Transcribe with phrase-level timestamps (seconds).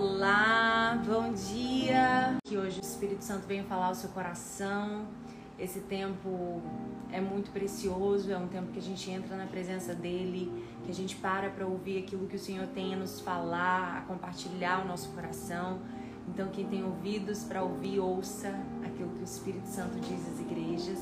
[0.00, 2.36] Olá, bom dia.
[2.44, 5.08] Que hoje o Espírito Santo venha falar ao seu coração.
[5.58, 6.62] Esse tempo
[7.10, 10.52] é muito precioso, é um tempo que a gente entra na presença dele,
[10.84, 14.00] que a gente para para ouvir aquilo que o Senhor tem a nos falar, a
[14.02, 15.80] compartilhar o nosso coração.
[16.28, 18.54] Então, quem tem ouvidos para ouvir, ouça
[18.84, 21.00] aquilo que o Espírito Santo diz às igrejas.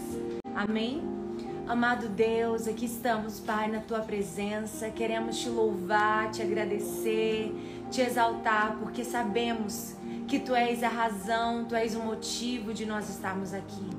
[0.54, 1.25] Amém?
[1.68, 4.88] Amado Deus, aqui estamos, Pai, na tua presença.
[4.88, 7.52] Queremos te louvar, te agradecer,
[7.90, 9.96] te exaltar, porque sabemos
[10.28, 13.90] que tu és a razão, tu és o motivo de nós estarmos aqui.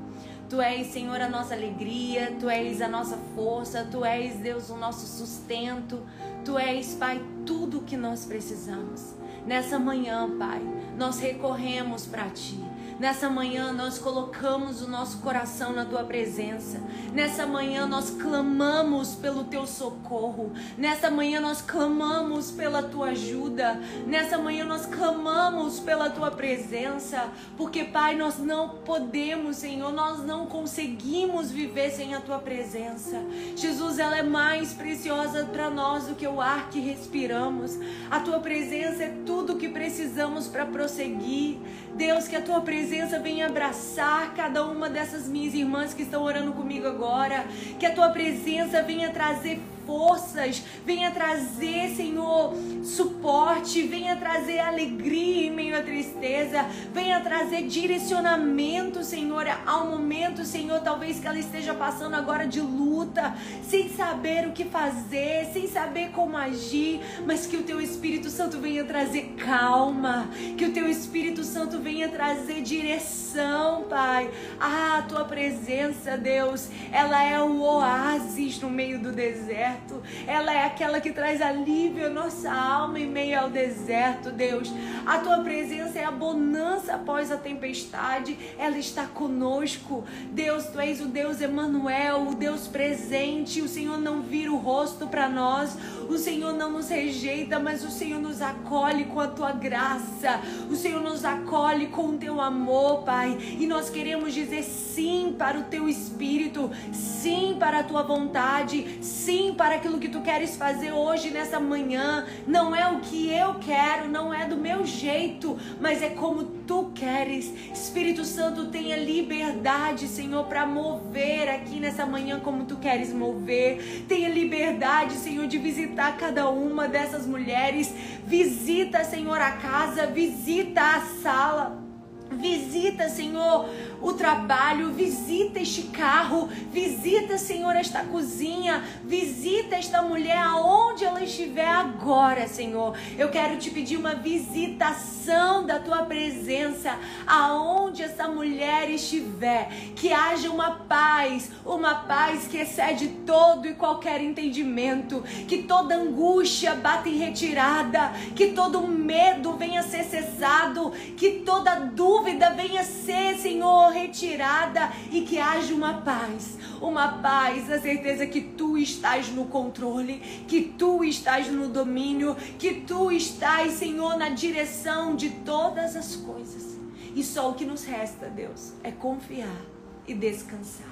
[0.49, 4.77] Tu és, Senhor, a nossa alegria, tu és a nossa força, tu és, Deus, o
[4.77, 6.01] nosso sustento.
[6.45, 9.13] Tu és, Pai, tudo o que nós precisamos.
[9.45, 10.61] Nessa manhã, Pai,
[10.97, 12.63] nós recorremos para ti.
[12.99, 16.81] Nessa manhã nós colocamos o nosso coração na tua presença.
[17.13, 20.51] Nessa manhã nós clamamos pelo teu socorro.
[20.75, 23.79] Nessa manhã nós clamamos pela tua ajuda.
[24.07, 30.47] Nessa manhã nós clamamos pela tua presença, porque Pai, nós não podemos, Senhor, nós não
[30.47, 33.23] conseguimos viver sem a tua presença.
[33.55, 37.77] Jesus, ela é mais preciosa para nós do que o ar que respiramos.
[38.09, 41.59] A tua presença é tudo o que precisamos para prosseguir.
[41.95, 42.86] Deus, que a tua presença
[43.19, 47.45] venha abraçar cada uma dessas minhas irmãs que estão orando comigo agora.
[47.79, 55.51] Que a tua presença venha trazer forças, venha trazer, Senhor, suporte, venha trazer alegria em
[55.51, 62.15] meio à tristeza, venha trazer direcionamento, Senhor, ao momento, Senhor, talvez que ela esteja passando
[62.15, 67.63] agora de luta, sem saber o que fazer, sem saber como agir, mas que o
[67.63, 74.29] teu Espírito Santo venha trazer calma, que o teu Espírito Santo venha trazer direção, Pai.
[74.59, 80.01] Ah, a tua presença, Deus, ela é o oásis no meio do deserto deserto.
[80.25, 84.71] Ela é aquela que traz alívio à nossa alma em meio ao deserto, Deus.
[85.05, 88.37] A tua presença é a bonança após a tempestade.
[88.57, 90.03] Ela está conosco.
[90.31, 93.61] Deus, tu és o Deus Emanuel, o Deus presente.
[93.61, 95.77] O Senhor não vira o rosto para nós.
[96.09, 100.39] O Senhor não nos rejeita, mas o Senhor nos acolhe com a tua graça.
[100.69, 103.37] O Senhor nos acolhe com o teu amor, Pai.
[103.59, 109.53] E nós queremos dizer sim para o teu espírito, sim para a tua vontade, sim
[109.53, 112.25] para aquilo que tu queres fazer hoje nessa manhã.
[112.45, 116.91] Não é o que eu quero, não é do meu jeito, mas é como tu
[116.93, 117.51] queres.
[117.73, 124.05] Espírito Santo, tenha liberdade, Senhor, para mover aqui nessa manhã como tu queres mover.
[124.07, 127.93] Tenha liberdade, Senhor, de visitar cada uma dessas mulheres.
[128.25, 131.87] Visita, Senhor, a casa, visita a sala.
[132.29, 133.69] Visita, Senhor,
[134.01, 141.67] o trabalho, visita este carro, visita, Senhor, esta cozinha, visita esta mulher aonde ela estiver
[141.67, 142.95] agora, Senhor.
[143.17, 150.49] Eu quero te pedir uma visitação da tua presença aonde essa mulher estiver, que haja
[150.49, 157.17] uma paz, uma paz que excede todo e qualquer entendimento, que toda angústia bata em
[157.17, 165.21] retirada, que todo medo venha ser cessado, que toda dúvida venha ser, Senhor, retirada e
[165.21, 171.03] que haja uma paz, uma paz, a certeza que tu estás no controle, que tu
[171.03, 176.77] estás no domínio, que tu estás, Senhor, na direção de todas as coisas.
[177.15, 179.61] E só o que nos resta, Deus, é confiar
[180.07, 180.85] e descansar.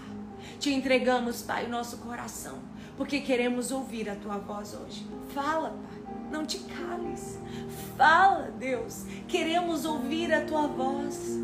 [0.59, 2.57] Te entregamos, Pai, o nosso coração,
[2.97, 5.05] porque queremos ouvir a tua voz hoje.
[5.33, 7.39] Fala, Pai, não te cales.
[7.97, 11.37] Fala, Deus, queremos ouvir a tua voz.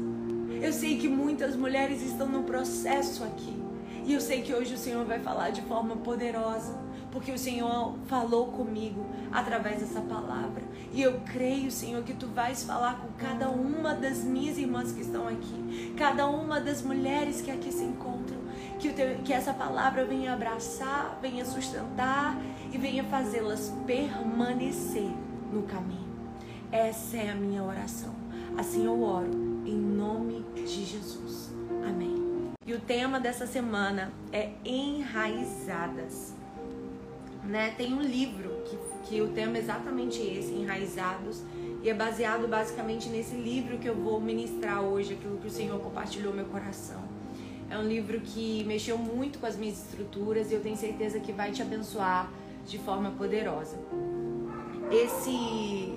[0.62, 3.60] Eu sei que muitas mulheres estão no processo aqui.
[4.06, 6.78] E eu sei que hoje o Senhor vai falar de forma poderosa,
[7.12, 10.62] porque o Senhor falou comigo através dessa palavra.
[10.94, 15.02] E eu creio, Senhor, que tu vais falar com cada uma das minhas irmãs que
[15.02, 18.40] estão aqui, cada uma das mulheres que aqui se encontram.
[18.80, 22.40] Que, teu, que essa palavra venha abraçar, venha sustentar
[22.72, 25.12] e venha fazê-las permanecer
[25.52, 26.12] no caminho.
[26.72, 28.14] Essa é a minha oração.
[28.62, 29.26] Assim eu oro
[29.66, 31.52] em nome de Jesus.
[31.84, 32.52] Amém.
[32.64, 36.36] E o tema dessa semana é enraizadas.
[37.44, 37.74] Né?
[37.76, 38.78] Tem um livro que,
[39.08, 41.42] que o tema é exatamente esse, enraizados,
[41.82, 45.80] e é baseado basicamente nesse livro que eu vou ministrar hoje, aquilo que o Senhor
[45.80, 47.02] compartilhou meu coração.
[47.68, 51.32] É um livro que mexeu muito com as minhas estruturas e eu tenho certeza que
[51.32, 52.32] vai te abençoar
[52.68, 53.80] de forma poderosa.
[54.92, 55.91] Esse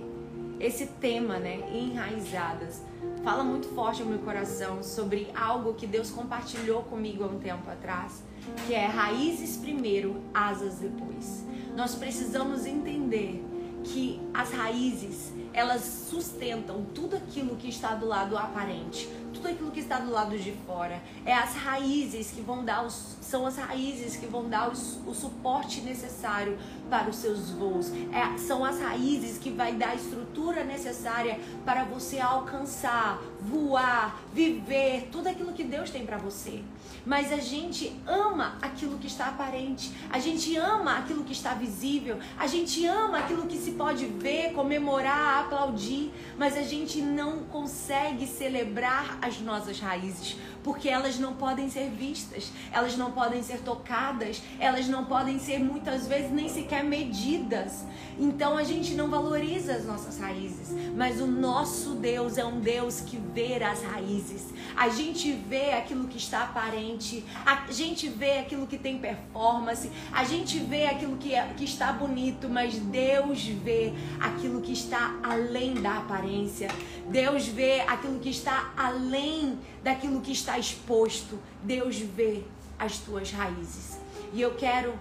[0.64, 2.80] esse tema, né, enraizadas,
[3.22, 7.70] fala muito forte ao meu coração sobre algo que Deus compartilhou comigo há um tempo
[7.70, 8.22] atrás,
[8.66, 11.44] que é raízes primeiro, asas depois.
[11.76, 13.44] Nós precisamos entender
[13.82, 19.80] que as raízes, elas sustentam tudo aquilo que está do lado aparente, tudo aquilo que
[19.80, 21.02] está do lado de fora.
[21.26, 25.12] É as raízes que vão dar os, são as raízes que vão dar os, o
[25.12, 26.56] suporte necessário
[26.88, 27.90] para os seus voos.
[28.12, 35.08] É, são as raízes que vai dar a estrutura necessária para você alcançar, voar, viver
[35.10, 36.62] tudo aquilo que Deus tem para você.
[37.04, 42.18] Mas a gente ama aquilo que está aparente, a gente ama aquilo que está visível,
[42.38, 48.26] a gente ama aquilo que se pode ver, comemorar, aplaudir, mas a gente não consegue
[48.26, 54.42] celebrar as nossas raízes, porque elas não podem ser vistas, elas não podem ser tocadas,
[54.58, 57.84] elas não podem ser muitas vezes nem sequer medidas.
[58.18, 63.00] Então a gente não valoriza as nossas raízes, mas o nosso Deus é um Deus
[63.00, 64.54] que vê as raízes.
[64.74, 70.24] A gente vê aquilo que está aparente, a gente vê aquilo que tem performance, a
[70.24, 75.74] gente vê aquilo que, é, que está bonito, mas Deus vê aquilo que está além
[75.74, 76.68] da aparência.
[77.08, 81.38] Deus vê aquilo que está além daquilo que está exposto.
[81.62, 82.42] Deus vê
[82.78, 83.98] as tuas raízes.
[84.32, 84.98] E eu quero,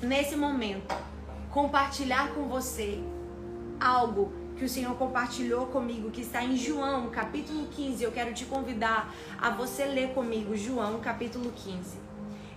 [0.00, 0.94] nesse momento,
[1.50, 3.02] compartilhar com você
[3.80, 8.04] algo que o Senhor compartilhou comigo, que está em João, capítulo 15.
[8.04, 11.96] Eu quero te convidar a você ler comigo João, capítulo 15.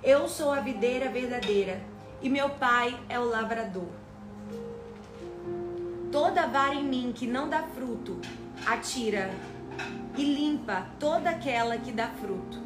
[0.04, 1.82] Eu sou a videira verdadeira
[2.22, 3.88] e meu pai é o lavrador.
[6.12, 8.20] Toda vara em mim que não dá fruto,
[8.66, 9.34] atira
[10.18, 12.60] e limpa toda aquela que dá fruto,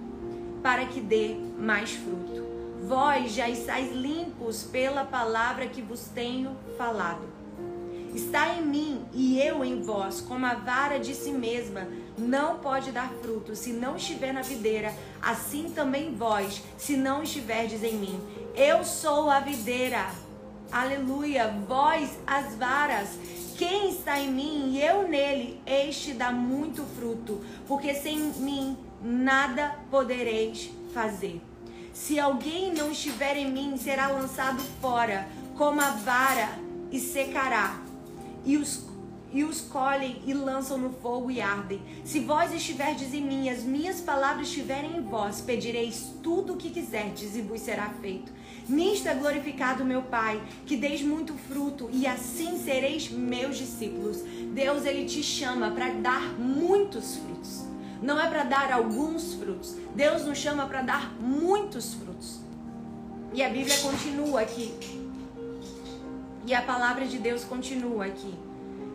[0.61, 2.47] para que dê mais fruto.
[2.87, 7.27] Vós já estáis limpos pela palavra que vos tenho falado.
[8.15, 11.87] Está em mim e eu em vós, como a vara de si mesma
[12.17, 17.83] não pode dar fruto se não estiver na videira, assim também vós, se não estiverdes
[17.83, 18.19] em mim.
[18.55, 20.09] Eu sou a videira.
[20.71, 21.47] Aleluia.
[21.67, 23.09] Vós as varas.
[23.57, 29.79] Quem está em mim e eu nele, este dá muito fruto, porque sem mim nada
[29.91, 31.41] podereis fazer.
[31.91, 35.27] Se alguém não estiver em mim, será lançado fora,
[35.57, 36.49] como a vara,
[36.91, 37.81] e secará.
[38.45, 38.85] E os,
[39.33, 41.81] e os colhem e lançam no fogo e ardem.
[42.05, 46.69] Se vós estiverdes em mim, as minhas palavras estiverem em vós, pedireis tudo o que
[46.69, 48.38] quiserdes e vos será feito.
[48.69, 54.21] Nisto é glorificado meu Pai, que deis muito fruto e assim sereis meus discípulos.
[54.53, 57.65] Deus ele te chama para dar muitos frutos.
[58.01, 59.75] Não é para dar alguns frutos.
[59.95, 62.39] Deus nos chama para dar muitos frutos.
[63.33, 64.73] E a Bíblia continua aqui.
[66.45, 68.33] E a palavra de Deus continua aqui.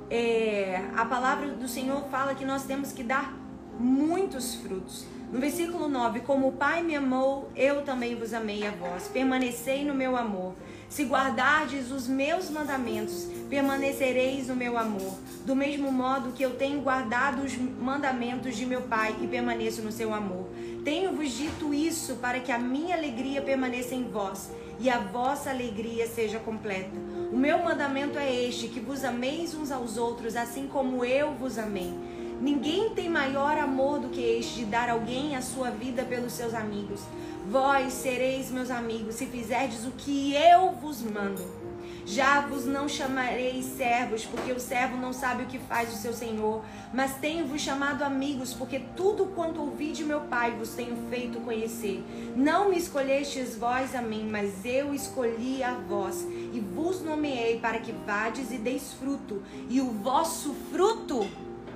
[0.08, 3.34] É, a palavra do Senhor fala que nós temos que dar
[3.78, 5.04] muitos frutos.
[5.34, 9.08] No versículo 9: Como o Pai me amou, eu também vos amei a vós.
[9.08, 10.54] Permanecei no meu amor.
[10.88, 15.18] Se guardardes os meus mandamentos, permanecereis no meu amor.
[15.44, 19.90] Do mesmo modo que eu tenho guardado os mandamentos de meu Pai e permaneço no
[19.90, 20.46] seu amor.
[20.84, 26.06] Tenho-vos dito isso para que a minha alegria permaneça em vós e a vossa alegria
[26.06, 26.96] seja completa.
[27.32, 31.58] O meu mandamento é este: que vos ameis uns aos outros, assim como eu vos
[31.58, 31.92] amei.
[32.40, 36.54] Ninguém tem maior amor do que este de dar alguém a sua vida pelos seus
[36.54, 37.00] amigos.
[37.48, 41.64] Vós sereis meus amigos se fizerdes o que eu vos mando.
[42.06, 46.12] Já vos não chamareis servos, porque o servo não sabe o que faz o seu
[46.12, 51.40] senhor, mas tenho-vos chamado amigos, porque tudo quanto ouvi de meu Pai vos tenho feito
[51.40, 52.04] conhecer.
[52.36, 57.78] Não me escolhestes vós a mim, mas eu escolhi a vós, e vos nomeei para
[57.78, 61.26] que vades e deis fruto, e o vosso fruto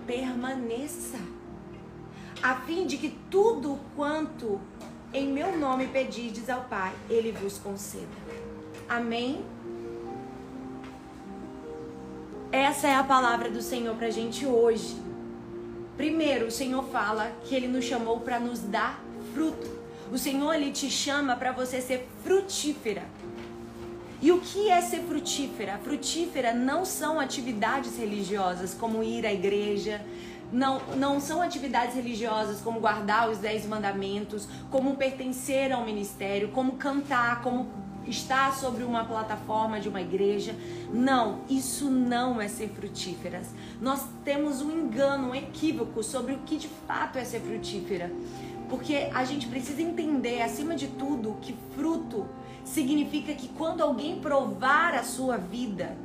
[0.08, 1.18] permaneça,
[2.42, 4.58] a fim de que tudo quanto
[5.12, 8.06] em meu nome pedides ao Pai, ele vos conceda.
[8.88, 9.44] Amém?
[12.50, 14.96] Essa é a palavra do Senhor pra gente hoje.
[15.98, 18.98] Primeiro, o Senhor fala que ele nos chamou para nos dar
[19.34, 19.68] fruto.
[20.10, 23.04] O Senhor ele te chama para você ser frutífera.
[24.20, 25.78] E o que é ser frutífera?
[25.78, 30.04] Frutífera não são atividades religiosas como ir à igreja,
[30.52, 36.72] não, não são atividades religiosas como guardar os dez mandamentos, como pertencer ao ministério, como
[36.72, 37.68] cantar, como
[38.06, 40.54] estar sobre uma plataforma de uma igreja.
[40.92, 43.48] Não, isso não é ser frutíferas.
[43.80, 48.10] Nós temos um engano, um equívoco sobre o que de fato é ser frutífera.
[48.68, 52.26] Porque a gente precisa entender, acima de tudo, que fruto
[52.68, 55.96] significa que quando alguém provar a sua vida,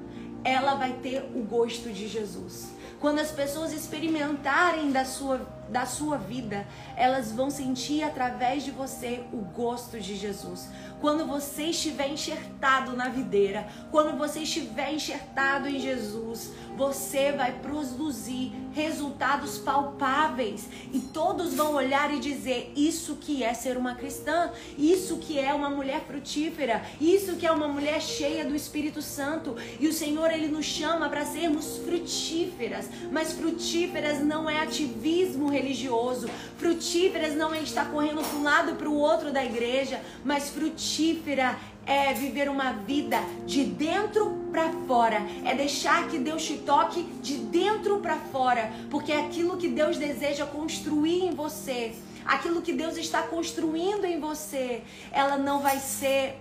[0.44, 2.70] ela vai ter o gosto de Jesus.
[3.04, 9.24] Quando as pessoas experimentarem da sua da sua vida, elas vão sentir através de você
[9.32, 10.68] o gosto de Jesus.
[11.00, 18.54] Quando você estiver enxertado na videira, quando você estiver enxertado em Jesus, você vai produzir
[18.72, 25.18] resultados palpáveis e todos vão olhar e dizer: Isso que é ser uma cristã, isso
[25.18, 29.56] que é uma mulher frutífera, isso que é uma mulher cheia do Espírito Santo.
[29.80, 36.30] E o Senhor, Ele nos chama para sermos frutíferas, mas frutíferas não é ativismo religioso,
[36.58, 40.50] frutíferas não é estar correndo para um lado e para o outro da igreja, mas
[40.50, 47.04] frutífera é viver uma vida de dentro para fora, é deixar que Deus te toque
[47.22, 51.94] de dentro para fora, porque é aquilo que Deus deseja construir em você,
[52.26, 54.82] aquilo que Deus está construindo em você,
[55.12, 56.40] ela não vai ser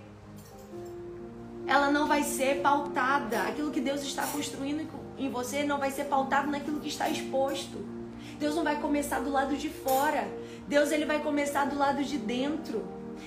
[1.65, 4.81] ela não vai ser pautada, aquilo que Deus está construindo
[5.17, 7.77] em você não vai ser pautado naquilo que está exposto.
[8.39, 10.27] Deus não vai começar do lado de fora.
[10.67, 12.83] Deus ele vai começar do lado de dentro.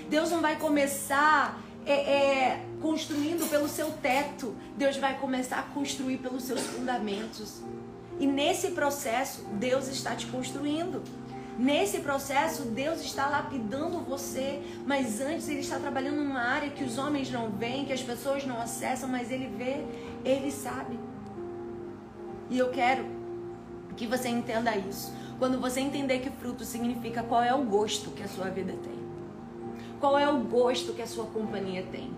[0.09, 6.19] Deus não vai começar é, é, construindo pelo seu teto, Deus vai começar a construir
[6.19, 7.63] pelos seus fundamentos.
[8.19, 11.03] E nesse processo, Deus está te construindo.
[11.59, 16.99] Nesse processo, Deus está lapidando você, mas antes Ele está trabalhando numa área que os
[16.99, 19.83] homens não veem, que as pessoas não acessam, mas Ele vê,
[20.25, 20.99] Ele sabe.
[22.49, 23.05] E eu quero
[23.97, 25.13] que você entenda isso.
[25.39, 29.07] Quando você entender que fruto significa qual é o gosto que a sua vida tem.
[30.01, 32.11] Qual é o gosto que a sua companhia tem?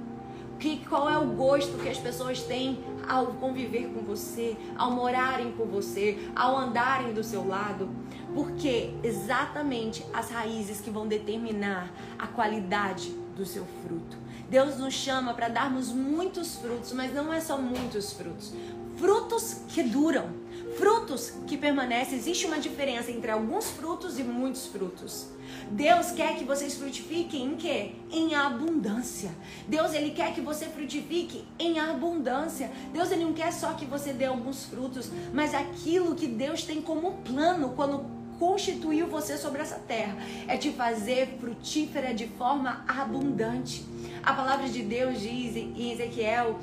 [0.59, 5.53] Que, qual é o gosto que as pessoas têm ao conviver com você, ao morarem
[5.53, 7.89] com você, ao andarem do seu lado?
[8.35, 14.19] Porque exatamente as raízes que vão determinar a qualidade do seu fruto.
[14.51, 18.53] Deus nos chama para darmos muitos frutos, mas não é só muitos frutos.
[18.99, 20.31] Frutos que duram,
[20.77, 22.19] frutos que permanecem.
[22.19, 25.29] Existe uma diferença entre alguns frutos e muitos frutos.
[25.71, 27.93] Deus quer que vocês frutifiquem em quê?
[28.11, 29.31] Em abundância.
[29.69, 32.73] Deus ele quer que você frutifique em abundância.
[32.93, 36.83] Deus ele não quer só que você dê alguns frutos, mas aquilo que Deus tem
[36.83, 43.85] como plano quando constituiu você sobre essa terra é te fazer frutífera de forma abundante.
[44.23, 46.59] A palavra de Deus diz em Ezequiel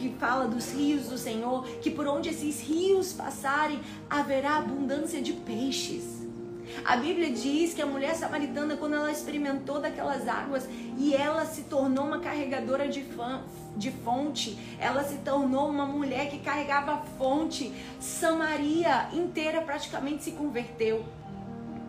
[0.00, 5.34] que fala dos rios do Senhor, que por onde esses rios passarem haverá abundância de
[5.34, 6.20] peixes.
[6.84, 10.66] A Bíblia diz que a mulher samaritana, quando ela experimentou daquelas águas
[10.96, 13.04] e ela se tornou uma carregadora de,
[13.76, 21.04] de fonte, ela se tornou uma mulher que carregava fonte, Samaria inteira praticamente se converteu.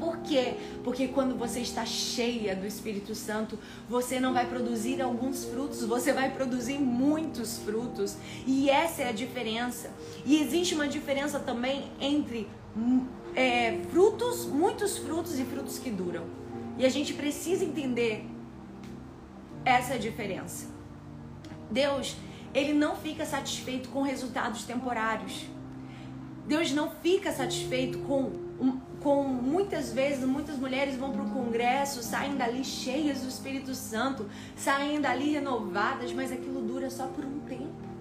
[0.01, 0.55] Por quê?
[0.83, 6.11] Porque quando você está cheia do Espírito Santo, você não vai produzir alguns frutos, você
[6.11, 8.17] vai produzir muitos frutos.
[8.47, 9.91] E essa é a diferença.
[10.25, 12.49] E existe uma diferença também entre
[13.35, 16.25] é, frutos, muitos frutos e frutos que duram.
[16.79, 18.25] E a gente precisa entender
[19.63, 20.65] essa diferença.
[21.69, 22.15] Deus,
[22.55, 25.45] ele não fica satisfeito com resultados temporários.
[26.47, 28.31] Deus não fica satisfeito com,
[29.03, 34.29] com muitas vezes, muitas mulheres vão para o congresso, saem dali cheias do Espírito Santo,
[34.55, 37.91] saem dali renovadas, mas aquilo dura só por um tempo.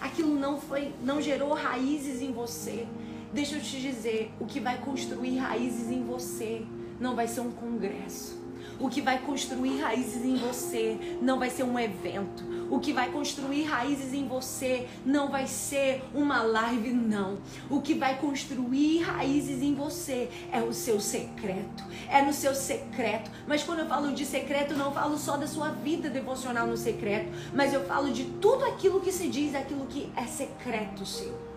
[0.00, 2.86] Aquilo não foi, não gerou raízes em você.
[3.32, 6.64] Deixa eu te dizer, o que vai construir raízes em você
[6.98, 8.39] não vai ser um congresso.
[8.80, 12.42] O que vai construir raízes em você não vai ser um evento.
[12.70, 17.38] O que vai construir raízes em você não vai ser uma live, não.
[17.68, 21.84] O que vai construir raízes em você é o seu secreto.
[22.08, 23.30] É no seu secreto.
[23.46, 27.28] Mas quando eu falo de secreto, não falo só da sua vida devocional no secreto,
[27.54, 31.50] mas eu falo de tudo aquilo que se diz, aquilo que é secreto seu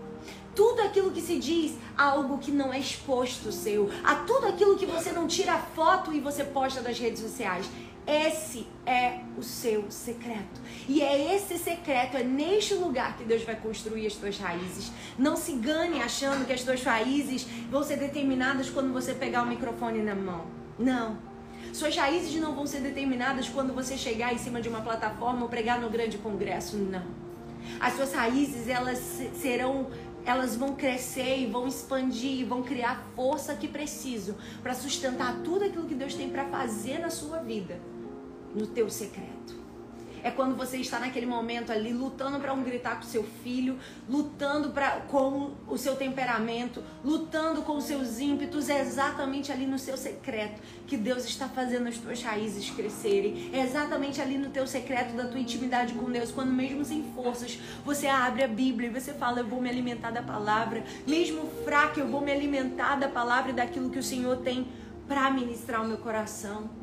[0.55, 4.85] tudo aquilo que se diz, algo que não é exposto seu, a tudo aquilo que
[4.85, 7.69] você não tira foto e você posta nas redes sociais.
[8.05, 10.59] Esse é o seu secreto.
[10.89, 14.91] E é esse secreto, é neste lugar que Deus vai construir as tuas raízes.
[15.17, 19.47] Não se gane achando que as tuas raízes vão ser determinadas quando você pegar o
[19.47, 20.45] microfone na mão.
[20.77, 21.17] Não.
[21.71, 25.49] Suas raízes não vão ser determinadas quando você chegar em cima de uma plataforma ou
[25.49, 26.75] pregar no grande congresso.
[26.75, 27.23] Não.
[27.79, 28.99] As suas raízes, elas
[29.35, 29.87] serão
[30.25, 35.41] elas vão crescer e vão expandir e vão criar a força que precisam para sustentar
[35.43, 37.79] tudo aquilo que Deus tem para fazer na sua vida,
[38.55, 39.62] no teu secreto.
[40.23, 43.77] É quando você está naquele momento ali lutando para um gritar com seu filho,
[44.09, 48.69] lutando pra, com o seu temperamento, lutando com os seus ímpetos.
[48.69, 53.49] É exatamente ali no seu secreto que Deus está fazendo as tuas raízes crescerem.
[53.51, 57.59] É exatamente ali no teu secreto da tua intimidade com Deus, quando mesmo sem forças,
[57.85, 60.83] você abre a Bíblia e você fala: Eu vou me alimentar da palavra.
[61.05, 64.67] Mesmo fraco, eu vou me alimentar da palavra e daquilo que o Senhor tem
[65.07, 66.82] para ministrar o meu coração.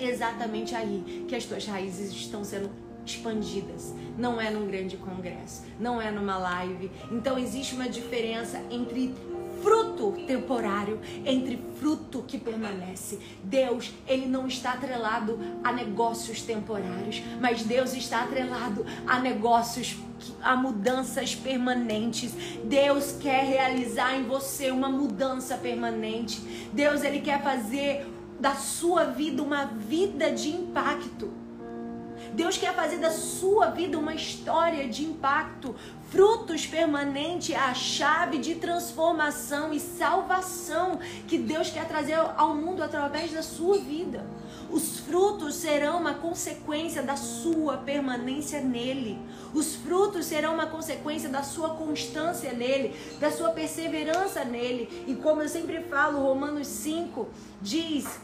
[0.00, 2.70] Exatamente aí que as tuas raízes estão sendo
[3.04, 3.94] expandidas.
[4.16, 6.90] Não é num grande congresso, não é numa live.
[7.10, 9.14] Então existe uma diferença entre
[9.62, 13.18] fruto temporário entre fruto que permanece.
[13.44, 19.96] Deus, ele não está atrelado a negócios temporários, mas Deus está atrelado a negócios
[20.42, 22.32] a mudanças permanentes.
[22.64, 26.40] Deus quer realizar em você uma mudança permanente.
[26.72, 28.06] Deus ele quer fazer
[28.40, 31.30] da sua vida uma vida de impacto.
[32.34, 35.74] Deus quer fazer da sua vida uma história de impacto.
[36.10, 42.82] Frutos permanentes é a chave de transformação e salvação que Deus quer trazer ao mundo
[42.82, 44.26] através da sua vida.
[44.70, 49.18] Os frutos serão uma consequência da sua permanência nele.
[49.52, 55.04] Os frutos serão uma consequência da sua constância nele, da sua perseverança nele.
[55.08, 57.28] E como eu sempre falo, Romanos 5
[57.60, 58.20] diz,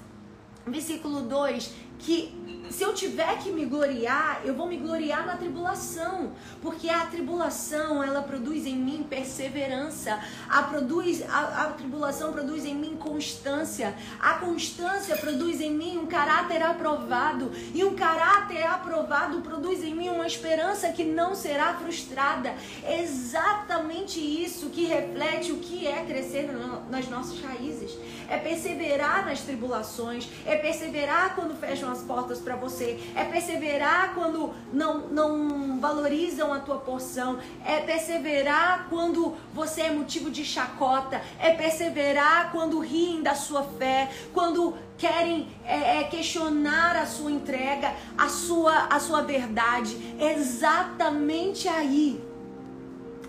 [0.67, 2.35] versículo 2, que
[2.71, 8.03] se eu tiver que me gloriar, eu vou me gloriar na tribulação, porque a tribulação
[8.03, 10.19] ela produz em mim perseverança,
[10.49, 16.07] a, produz, a, a tribulação produz em mim constância, a constância produz em mim um
[16.07, 22.55] caráter aprovado, e um caráter aprovado produz em mim uma esperança que não será frustrada.
[22.85, 26.51] exatamente isso que reflete o que é crescer
[26.91, 27.97] nas nossas raízes,
[28.29, 34.53] é perseverar nas tribulações, é perseverar quando fecham as portas para você, é perseverar quando
[34.73, 41.53] não, não valorizam a tua porção, é perseverar quando você é motivo de chacota, é
[41.53, 48.29] perseverar quando riem da sua fé, quando querem é, é, questionar a sua entrega, a
[48.29, 49.97] sua, a sua verdade.
[50.19, 52.21] exatamente aí.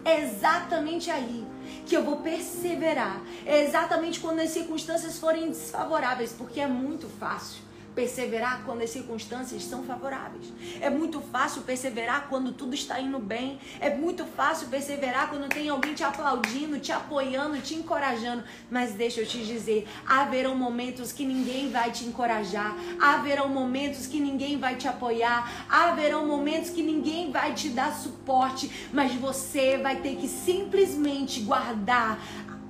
[0.05, 1.46] exatamente aí
[1.87, 3.21] que eu vou perseverar.
[3.45, 7.66] É exatamente quando as circunstâncias forem desfavoráveis, porque é muito fácil
[7.97, 10.53] perseverar quando as circunstâncias são favoráveis.
[10.79, 13.57] É muito fácil perseverar quando tudo está indo bem.
[13.79, 18.43] É muito fácil perseverar quando tem alguém te aplaudindo, te apoiando, te encorajando.
[18.69, 24.19] Mas deixa eu te dizer, haverão momentos que ninguém vai te encorajar, haverão momentos que
[24.19, 29.95] ninguém vai te apoiar, haverão momentos que ninguém vai te dar suporte, mas você vai
[30.01, 32.19] ter que simplesmente guardar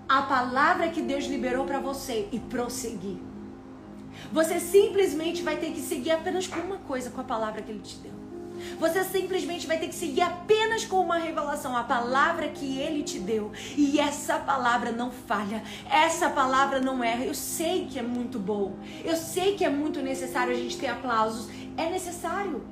[0.08, 3.37] a palavra que Deus liberou para você e prosseguir.
[4.32, 7.80] Você simplesmente vai ter que seguir apenas com uma coisa, com a palavra que ele
[7.80, 8.18] te deu.
[8.80, 13.20] Você simplesmente vai ter que seguir apenas com uma revelação, a palavra que ele te
[13.20, 13.52] deu.
[13.76, 17.26] E essa palavra não falha, essa palavra não erra.
[17.26, 20.88] Eu sei que é muito bom, eu sei que é muito necessário a gente ter
[20.88, 22.64] aplausos, é necessário.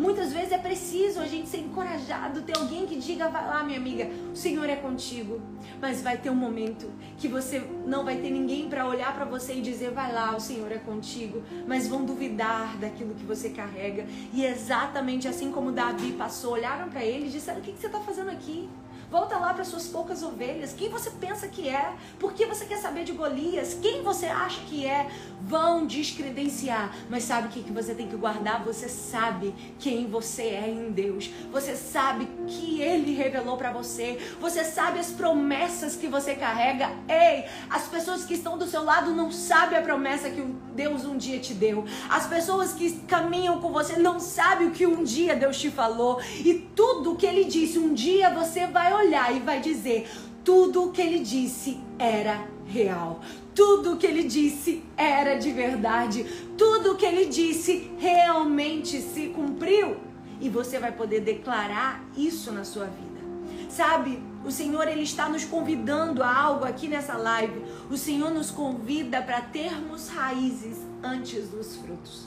[0.00, 3.78] Muitas vezes é preciso a gente ser encorajado, ter alguém que diga, vai lá, minha
[3.78, 5.42] amiga, o Senhor é contigo.
[5.78, 9.52] Mas vai ter um momento que você não vai ter ninguém para olhar para você
[9.52, 11.42] e dizer, vai lá, o Senhor é contigo.
[11.66, 14.06] Mas vão duvidar daquilo que você carrega.
[14.32, 17.86] E exatamente assim como Davi passou, olharam para ele e disseram, o que, que você
[17.86, 18.70] está fazendo aqui?
[19.10, 20.72] Volta lá para suas poucas ovelhas.
[20.72, 21.94] Quem você pensa que é?
[22.16, 23.76] Por que você quer saber de Golias?
[23.82, 25.10] Quem você acha que é?
[25.42, 26.94] Vão descredenciar.
[27.08, 28.62] Mas sabe o que, você tem que guardar?
[28.62, 31.28] Você sabe quem você é em Deus.
[31.50, 34.16] Você sabe que Ele revelou para você.
[34.40, 36.92] Você sabe as promessas que você carrega.
[37.08, 40.40] Ei, as pessoas que estão do seu lado não sabem a promessa que
[40.76, 41.84] Deus um dia te deu.
[42.08, 46.20] As pessoas que caminham com você não sabem o que um dia Deus te falou.
[46.44, 50.08] E tudo que Ele disse, um dia você vai olhar e vai dizer:
[50.44, 53.20] tudo o que ele disse era real.
[53.54, 56.24] Tudo o que ele disse era de verdade.
[56.56, 59.96] Tudo o que ele disse realmente se cumpriu.
[60.40, 63.20] E você vai poder declarar isso na sua vida.
[63.68, 67.62] Sabe, o Senhor ele está nos convidando a algo aqui nessa live.
[67.90, 72.26] O Senhor nos convida para termos raízes antes dos frutos.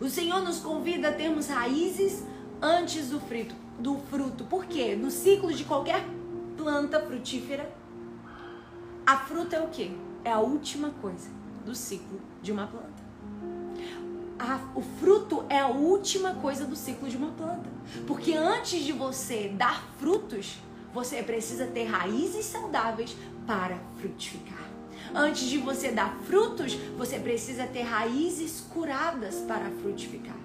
[0.00, 2.24] O Senhor nos convida a termos raízes
[2.60, 4.44] antes do fruto do fruto.
[4.44, 4.94] Por quê?
[4.94, 6.04] No ciclo de qualquer
[6.56, 7.70] planta frutífera,
[9.06, 9.90] a fruta é o quê?
[10.24, 11.28] É a última coisa
[11.64, 13.04] do ciclo de uma planta.
[14.38, 17.68] A, o fruto é a última coisa do ciclo de uma planta.
[18.06, 20.58] Porque antes de você dar frutos,
[20.92, 24.64] você precisa ter raízes saudáveis para frutificar.
[25.14, 30.43] Antes de você dar frutos, você precisa ter raízes curadas para frutificar.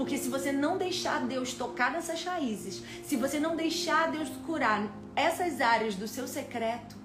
[0.00, 4.90] Porque se você não deixar Deus tocar nessas raízes, se você não deixar Deus curar
[5.14, 6.96] essas áreas do seu secreto,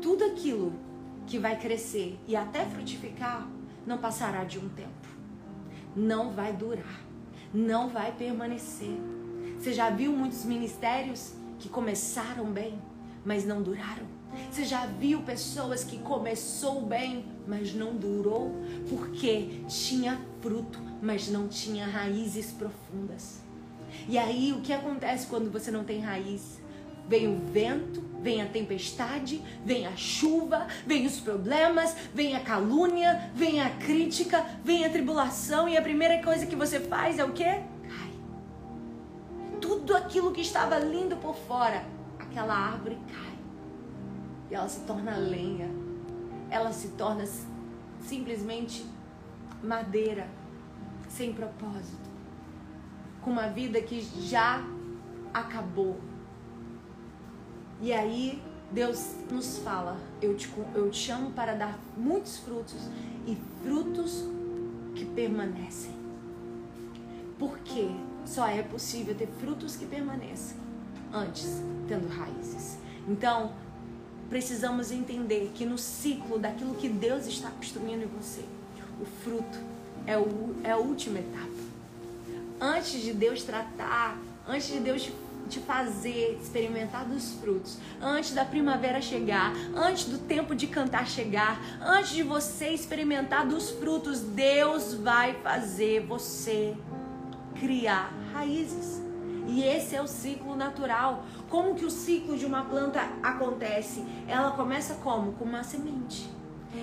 [0.00, 0.72] tudo aquilo
[1.26, 3.48] que vai crescer e até frutificar
[3.84, 5.08] não passará de um tempo.
[5.96, 7.00] Não vai durar.
[7.52, 8.96] Não vai permanecer.
[9.58, 12.80] Você já viu muitos ministérios que começaram bem,
[13.24, 14.06] mas não duraram?
[14.50, 18.52] Você já viu pessoas que começou bem, mas não durou
[18.88, 23.40] porque tinha fruto, mas não tinha raízes profundas.
[24.08, 26.60] E aí o que acontece quando você não tem raiz?
[27.08, 33.30] Vem o vento, vem a tempestade, vem a chuva, vem os problemas, vem a calúnia,
[33.34, 37.32] vem a crítica, vem a tribulação e a primeira coisa que você faz é o
[37.32, 37.60] quê?
[37.82, 38.12] Cai.
[39.60, 41.84] Tudo aquilo que estava lindo por fora,
[42.18, 43.31] aquela árvore cai.
[44.52, 45.68] E ela se torna lenha.
[46.48, 47.24] Ela se torna
[48.02, 48.86] simplesmente
[49.64, 50.28] madeira,
[51.08, 52.12] sem propósito.
[53.20, 54.62] Com uma vida que já
[55.34, 55.98] acabou
[57.82, 62.88] e aí Deus nos fala: eu te, eu te chamo para dar muitos frutos
[63.26, 64.24] e frutos
[64.94, 65.90] que permanecem.
[67.40, 67.88] Porque
[68.24, 70.56] só é possível ter frutos que permaneçam
[71.12, 72.78] antes tendo raízes.
[73.08, 73.52] Então,
[74.32, 78.40] precisamos entender que no ciclo daquilo que Deus está construindo em você,
[78.98, 79.58] o fruto
[80.06, 81.50] é, o, é a última etapa.
[82.58, 84.16] Antes de Deus tratar,
[84.48, 85.10] antes de Deus
[85.50, 91.60] te fazer experimentar dos frutos antes da primavera chegar, antes do tempo de cantar chegar,
[91.82, 96.74] antes de você experimentar dos frutos, Deus vai fazer você
[97.60, 99.02] criar raízes.
[99.46, 101.24] E esse é o ciclo natural.
[101.48, 104.04] Como que o ciclo de uma planta acontece?
[104.28, 105.32] Ela começa como?
[105.32, 106.30] Com uma semente.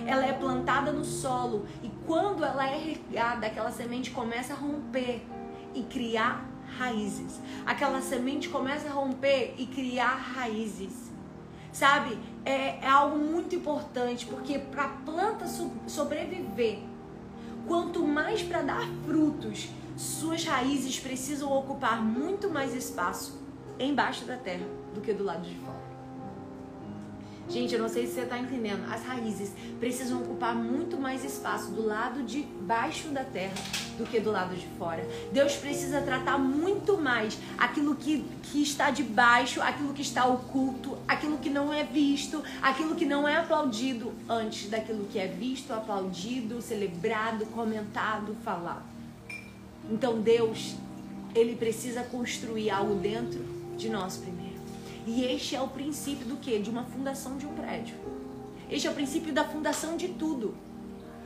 [0.06, 5.26] Ela é plantada no solo e quando ela é regada, aquela semente começa a romper
[5.74, 7.40] e criar raízes.
[7.66, 11.10] Aquela semente começa a romper e criar raízes.
[11.72, 12.18] Sabe?
[12.46, 15.46] É, é algo muito importante porque para a planta
[15.88, 16.80] sobreviver,
[17.70, 23.40] quanto mais para dar frutos, suas raízes precisam ocupar muito mais espaço
[23.80, 25.79] embaixo da terra do que do lado de fora.
[27.50, 28.86] Gente, eu não sei se você está entendendo.
[28.94, 33.56] As raízes precisam ocupar muito mais espaço do lado de baixo da terra
[33.98, 35.04] do que do lado de fora.
[35.32, 41.40] Deus precisa tratar muito mais aquilo que, que está debaixo, aquilo que está oculto, aquilo
[41.40, 46.62] que não é visto, aquilo que não é aplaudido, antes daquilo que é visto, aplaudido,
[46.62, 48.84] celebrado, comentado, falado.
[49.90, 50.76] Então Deus,
[51.34, 53.44] ele precisa construir algo dentro
[53.76, 54.49] de nós primeiro.
[55.10, 56.60] E este é o princípio do que?
[56.60, 57.96] De uma fundação de um prédio.
[58.70, 60.56] Este é o princípio da fundação de tudo.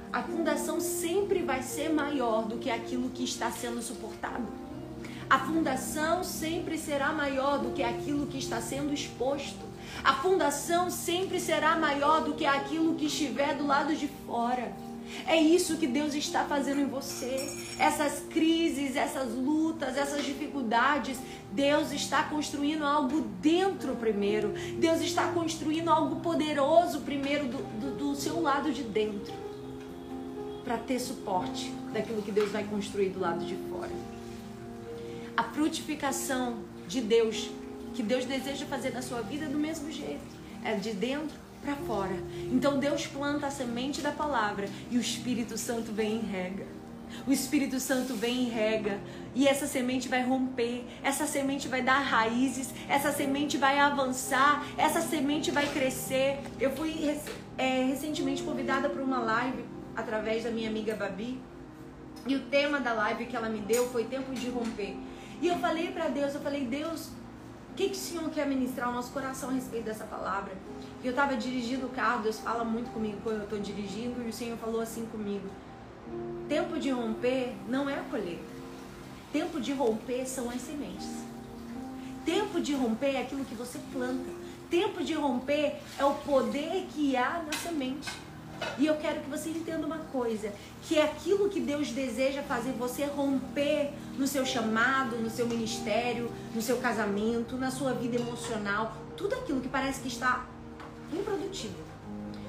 [0.09, 4.47] A fundação sempre vai ser maior do que aquilo que está sendo suportado.
[5.29, 9.65] A fundação sempre será maior do que aquilo que está sendo exposto.
[10.01, 14.71] A fundação sempre será maior do que aquilo que estiver do lado de fora.
[15.27, 17.49] É isso que Deus está fazendo em você.
[17.79, 21.17] Essas crises, essas lutas, essas dificuldades,
[21.51, 24.53] Deus está construindo algo dentro primeiro.
[24.77, 29.33] Deus está construindo algo poderoso primeiro do, do, do seu lado de dentro.
[30.63, 33.91] Para ter suporte daquilo que Deus vai construir do lado de fora.
[35.35, 37.49] A frutificação de Deus,
[37.93, 40.43] que Deus deseja fazer na sua vida, do mesmo jeito.
[40.63, 42.15] É de dentro para fora.
[42.51, 46.65] Então Deus planta a semente da palavra e o Espírito Santo vem e rega.
[47.27, 48.99] O Espírito Santo vem e rega.
[49.35, 55.01] E essa semente vai romper, essa semente vai dar raízes, essa semente vai avançar, essa
[55.01, 56.39] semente vai crescer.
[56.59, 57.19] Eu fui
[57.57, 59.63] é, recentemente convidada para uma live
[59.95, 61.39] através da minha amiga Babi.
[62.25, 64.95] E o tema da live que ela me deu foi Tempo de Romper.
[65.41, 67.09] E eu falei para Deus, eu falei, Deus,
[67.71, 70.53] o que, que o Senhor quer ministrar ao nosso coração a respeito dessa palavra?
[71.03, 74.29] E eu estava dirigindo o carro, Deus fala muito comigo quando eu estou dirigindo, e
[74.29, 75.45] o Senhor falou assim comigo:
[76.47, 78.53] Tempo de romper não é a colheita.
[79.33, 81.09] Tempo de romper são as sementes.
[82.23, 84.29] Tempo de romper é aquilo que você planta.
[84.69, 88.09] Tempo de romper é o poder que há na semente.
[88.77, 92.71] E eu quero que você entenda uma coisa, que é aquilo que Deus deseja fazer
[92.71, 98.95] você romper no seu chamado, no seu ministério, no seu casamento, na sua vida emocional,
[99.17, 100.45] tudo aquilo que parece que está
[101.17, 101.75] improdutivo.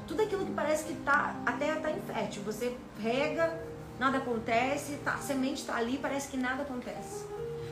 [0.06, 2.42] Tudo aquilo que parece que tá, a terra está infértil.
[2.44, 3.58] Você rega,
[3.98, 7.24] nada acontece, tá, a semente está ali, parece que nada acontece.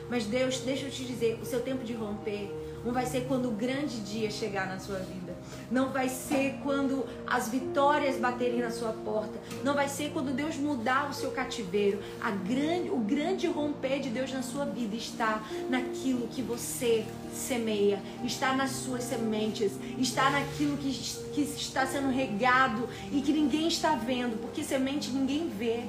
[0.09, 2.51] Mas Deus, deixa eu te dizer, o seu tempo de romper
[2.83, 5.22] não vai ser quando o grande dia chegar na sua vida.
[5.71, 9.33] Não vai ser quando as vitórias baterem na sua porta.
[9.63, 11.99] Não vai ser quando Deus mudar o seu cativeiro.
[12.21, 18.01] A grande, o grande romper de Deus na sua vida está naquilo que você semeia,
[18.23, 20.91] está nas suas sementes, está naquilo que,
[21.33, 25.81] que está sendo regado e que ninguém está vendo, porque semente ninguém vê.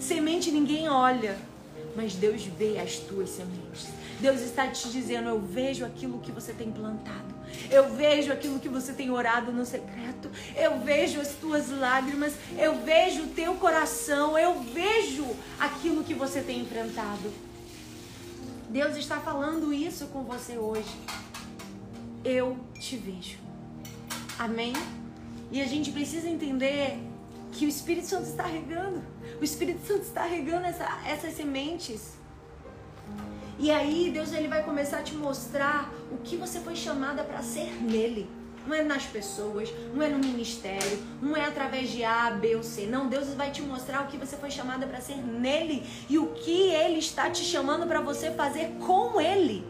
[0.00, 1.38] Semente ninguém olha,
[1.94, 3.99] mas Deus vê as tuas sementes.
[4.20, 7.34] Deus está te dizendo: Eu vejo aquilo que você tem plantado.
[7.70, 10.30] Eu vejo aquilo que você tem orado no secreto.
[10.56, 12.34] Eu vejo as tuas lágrimas.
[12.58, 14.38] Eu vejo o teu coração.
[14.38, 15.26] Eu vejo
[15.58, 17.32] aquilo que você tem enfrentado.
[18.68, 20.94] Deus está falando isso com você hoje.
[22.24, 23.38] Eu te vejo.
[24.38, 24.74] Amém?
[25.50, 26.98] E a gente precisa entender
[27.52, 29.02] que o Espírito Santo está regando.
[29.40, 32.19] O Espírito Santo está regando essa, essas sementes.
[33.62, 37.42] E aí Deus ele vai começar a te mostrar o que você foi chamada para
[37.42, 38.26] ser nele.
[38.66, 42.62] Não é nas pessoas, não é no ministério, não é através de A, B ou
[42.62, 42.86] C.
[42.86, 46.28] Não, Deus vai te mostrar o que você foi chamada para ser nele e o
[46.28, 49.62] que ele está te chamando para você fazer com ele.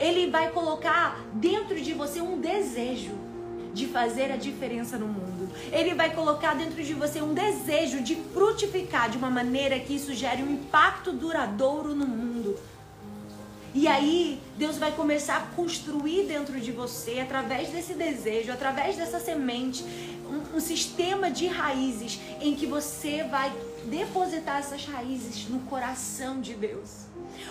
[0.00, 3.12] Ele vai colocar dentro de você um desejo
[3.72, 5.48] de fazer a diferença no mundo.
[5.70, 10.12] Ele vai colocar dentro de você um desejo de frutificar de uma maneira que isso
[10.14, 12.25] gere um impacto duradouro no mundo.
[13.76, 19.20] E aí, Deus vai começar a construir dentro de você, através desse desejo, através dessa
[19.20, 19.84] semente,
[20.26, 23.52] um, um sistema de raízes em que você vai
[23.84, 27.04] depositar essas raízes no coração de Deus.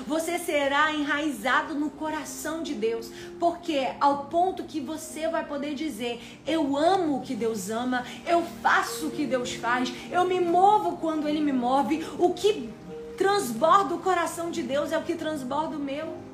[0.08, 6.20] Você será enraizado no coração de Deus, porque ao ponto que você vai poder dizer:
[6.48, 10.98] Eu amo o que Deus ama, eu faço o que Deus faz, eu me movo
[10.98, 12.04] quando Ele me move.
[12.18, 12.68] O que
[13.17, 16.25] transborda o coração de Deus é o que transborda o meu.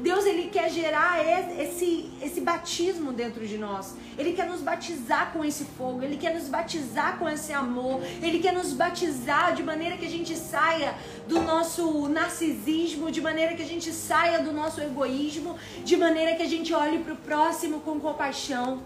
[0.00, 1.22] Deus ele quer gerar
[1.58, 3.94] esse, esse batismo dentro de nós.
[4.16, 8.38] Ele quer nos batizar com esse fogo, ele quer nos batizar com esse amor, ele
[8.38, 10.94] quer nos batizar de maneira que a gente saia
[11.28, 16.42] do nosso narcisismo, de maneira que a gente saia do nosso egoísmo, de maneira que
[16.42, 18.82] a gente olhe para o próximo com compaixão.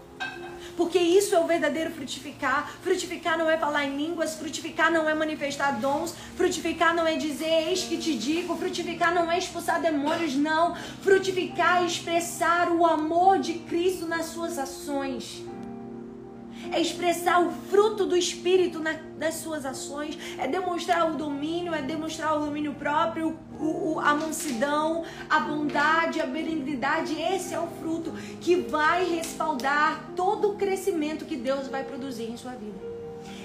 [0.77, 2.71] Porque isso é o verdadeiro frutificar.
[2.81, 7.69] Frutificar não é falar em línguas, frutificar não é manifestar dons, frutificar não é dizer
[7.69, 10.75] eis que te digo, frutificar não é expulsar demônios, não.
[11.01, 15.43] Frutificar é expressar o amor de Cristo nas suas ações
[16.71, 21.81] é expressar o fruto do Espírito na, nas suas ações, é demonstrar o domínio, é
[21.81, 27.19] demonstrar o domínio próprio, o, o, a mansidão, a bondade, a benignidade.
[27.19, 32.37] Esse é o fruto que vai respaldar todo o crescimento que Deus vai produzir em
[32.37, 32.95] sua vida.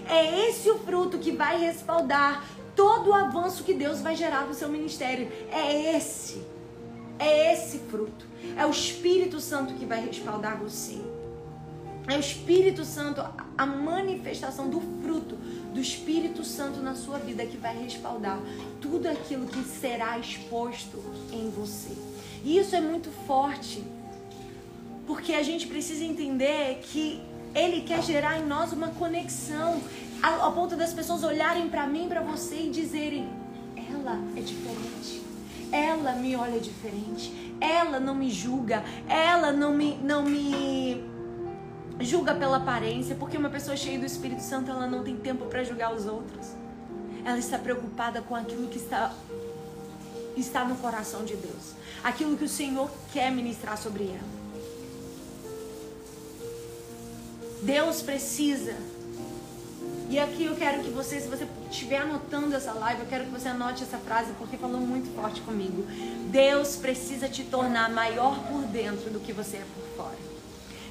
[0.08, 2.44] É esse o fruto que vai respaldar
[2.74, 5.30] todo o avanço que Deus vai gerar no seu ministério.
[5.50, 6.42] É esse.
[7.18, 8.26] É esse fruto.
[8.56, 10.98] É o Espírito Santo que vai respaldar você.
[12.10, 13.24] É o Espírito Santo,
[13.56, 15.36] a manifestação do fruto
[15.72, 18.40] do Espírito Santo na sua vida que vai respaldar
[18.80, 20.98] tudo aquilo que será exposto
[21.32, 21.96] em você.
[22.44, 23.84] E isso é muito forte,
[25.06, 27.22] porque a gente precisa entender que
[27.54, 29.80] ele quer gerar em nós uma conexão,
[30.20, 33.28] ao ponto das pessoas olharem para mim, para você e dizerem:
[33.76, 35.22] ela é diferente.
[35.70, 37.54] Ela me olha diferente.
[37.60, 38.82] Ela não me julga.
[39.08, 41.09] Ela não me não me
[42.00, 45.62] julga pela aparência, porque uma pessoa cheia do Espírito Santo, ela não tem tempo para
[45.62, 46.48] julgar os outros.
[47.24, 49.14] Ela está preocupada com aquilo que está
[50.36, 54.40] está no coração de Deus, aquilo que o Senhor quer ministrar sobre ela.
[57.62, 58.74] Deus precisa.
[60.08, 63.30] E aqui eu quero que você, se você estiver anotando essa live, eu quero que
[63.30, 65.84] você anote essa frase porque falou muito forte comigo.
[66.30, 70.39] Deus precisa te tornar maior por dentro do que você é por fora.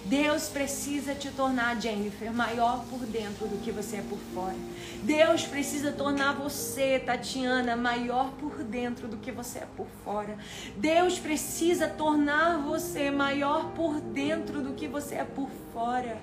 [0.05, 4.55] Deus precisa te tornar, Jennifer, maior por dentro do que você é por fora.
[5.03, 10.37] Deus precisa tornar você, Tatiana, maior por dentro do que você é por fora.
[10.77, 16.19] Deus precisa tornar você maior por dentro do que você é por fora.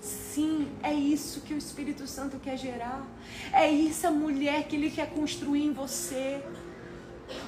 [0.00, 3.06] Sim, é isso que o Espírito Santo quer gerar.
[3.52, 6.42] É isso a mulher que Ele quer construir em você.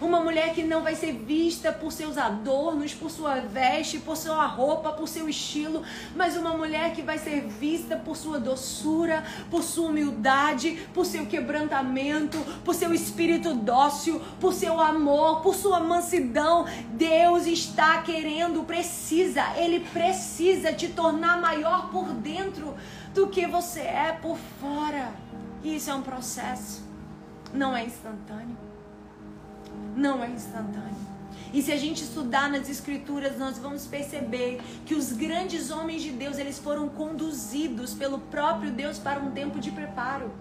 [0.01, 4.47] Uma mulher que não vai ser vista por seus adornos, por sua veste, por sua
[4.47, 5.83] roupa, por seu estilo,
[6.15, 11.27] mas uma mulher que vai ser vista por sua doçura, por sua humildade, por seu
[11.27, 16.67] quebrantamento, por seu espírito dócil, por seu amor, por sua mansidão.
[16.91, 22.75] Deus está querendo, precisa, Ele precisa te tornar maior por dentro
[23.15, 25.13] do que você é por fora.
[25.63, 26.83] E isso é um processo,
[27.53, 28.72] não é instantâneo.
[29.97, 31.13] Não é instantâneo.
[31.53, 36.11] E se a gente estudar nas escrituras, nós vamos perceber que os grandes homens de
[36.11, 40.33] Deus, eles foram conduzidos pelo próprio Deus para um tempo de preparo.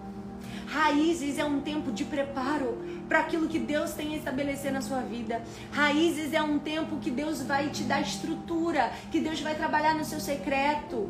[0.68, 2.78] Raízes é um tempo de preparo
[3.10, 5.42] para aquilo que Deus tem a estabelecer na sua vida.
[5.70, 10.06] Raízes é um tempo que Deus vai te dar estrutura, que Deus vai trabalhar no
[10.06, 11.10] seu secreto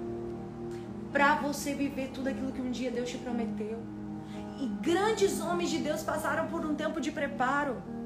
[1.11, 3.77] para você viver tudo aquilo que um dia Deus te prometeu.
[4.59, 8.00] E grandes homens de Deus passaram por um tempo de preparo.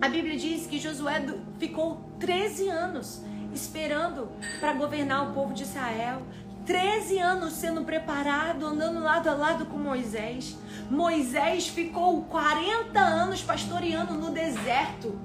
[0.00, 1.22] A Bíblia diz que Josué
[1.58, 3.20] ficou 13 anos
[3.52, 6.22] esperando para governar o povo de Israel.
[6.64, 10.56] 13 anos sendo preparado, andando lado a lado com Moisés.
[10.90, 15.18] Moisés ficou 40 anos pastoreando no deserto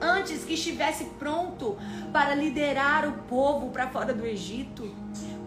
[0.00, 1.78] antes que estivesse pronto
[2.12, 4.92] para liderar o povo para fora do Egito.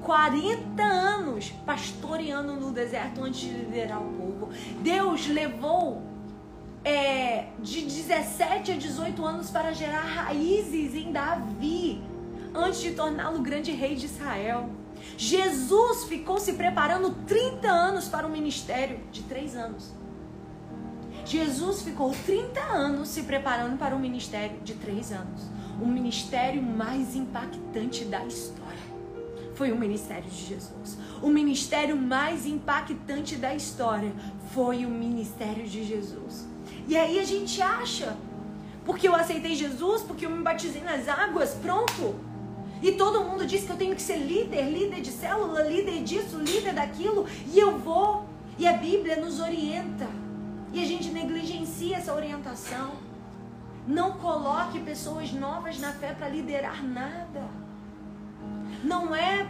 [0.04, 4.50] 40 anos pastoreando no deserto antes de liderar o povo.
[4.82, 6.17] Deus levou
[6.88, 12.02] é, de 17 a 18 anos para gerar raízes em Davi
[12.56, 14.70] antes de torná-lo grande rei de Israel.
[15.18, 19.94] Jesus ficou se preparando 30 anos para um ministério de 3 anos.
[21.26, 25.44] Jesus ficou 30 anos se preparando para um ministério de 3 anos.
[25.82, 28.88] O ministério mais impactante da história
[29.56, 30.98] foi o ministério de Jesus.
[31.22, 34.14] O ministério mais impactante da história
[34.54, 36.57] foi o ministério de Jesus.
[36.88, 38.16] E aí a gente acha,
[38.86, 42.16] porque eu aceitei Jesus, porque eu me batizei nas águas, pronto.
[42.82, 46.38] E todo mundo diz que eu tenho que ser líder, líder de célula, líder disso,
[46.38, 48.26] líder daquilo, e eu vou.
[48.58, 50.08] E a Bíblia nos orienta.
[50.72, 52.92] E a gente negligencia essa orientação.
[53.86, 57.44] Não coloque pessoas novas na fé para liderar nada.
[58.84, 59.48] Não é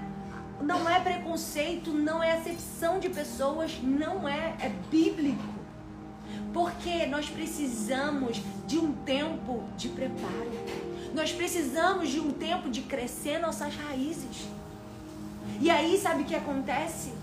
[0.62, 5.57] não é preconceito, não é acepção de pessoas, não é, é bíblico.
[6.58, 10.52] Porque nós precisamos de um tempo de preparo.
[11.14, 14.48] Nós precisamos de um tempo de crescer nossas raízes.
[15.62, 17.14] E aí, sabe o que acontece?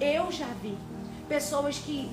[0.00, 0.76] Eu já vi
[1.28, 2.10] pessoas que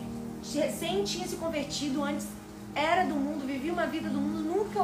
[0.54, 2.28] recém tinham se convertido antes,
[2.76, 4.80] era do mundo, vivia uma vida do mundo, nunca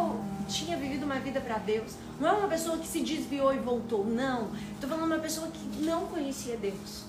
[0.47, 1.93] tinha vivido uma vida para Deus.
[2.19, 4.49] Não é uma pessoa que se desviou e voltou, não.
[4.73, 7.03] Estou falando de uma pessoa que não conhecia Deus.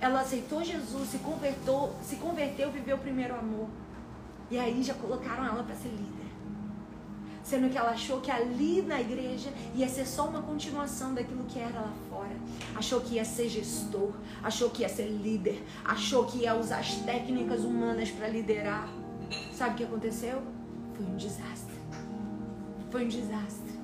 [0.00, 3.68] Ela aceitou Jesus, se convertou, se converteu, viveu o primeiro amor.
[4.50, 6.26] E aí já colocaram ela para ser líder.
[7.42, 11.60] Sendo que ela achou que ali na igreja ia ser só uma continuação daquilo que
[11.60, 12.36] era lá fora.
[12.74, 14.10] Achou que ia ser gestor,
[14.42, 18.88] achou que ia ser líder, achou que ia usar as técnicas humanas para liderar.
[19.52, 20.42] Sabe o que aconteceu?
[20.94, 21.76] Foi um desastre.
[22.90, 23.78] Foi um desastre.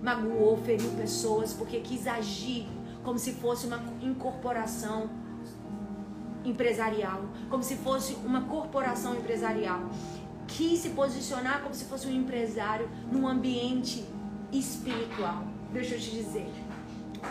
[0.00, 2.68] Magoou, feriu pessoas porque quis agir
[3.02, 5.10] como se fosse uma incorporação
[6.44, 9.88] empresarial, como se fosse uma corporação empresarial.
[10.46, 14.04] Quis se posicionar como se fosse um empresário num ambiente
[14.52, 15.44] espiritual.
[15.72, 16.52] Deixa eu te dizer,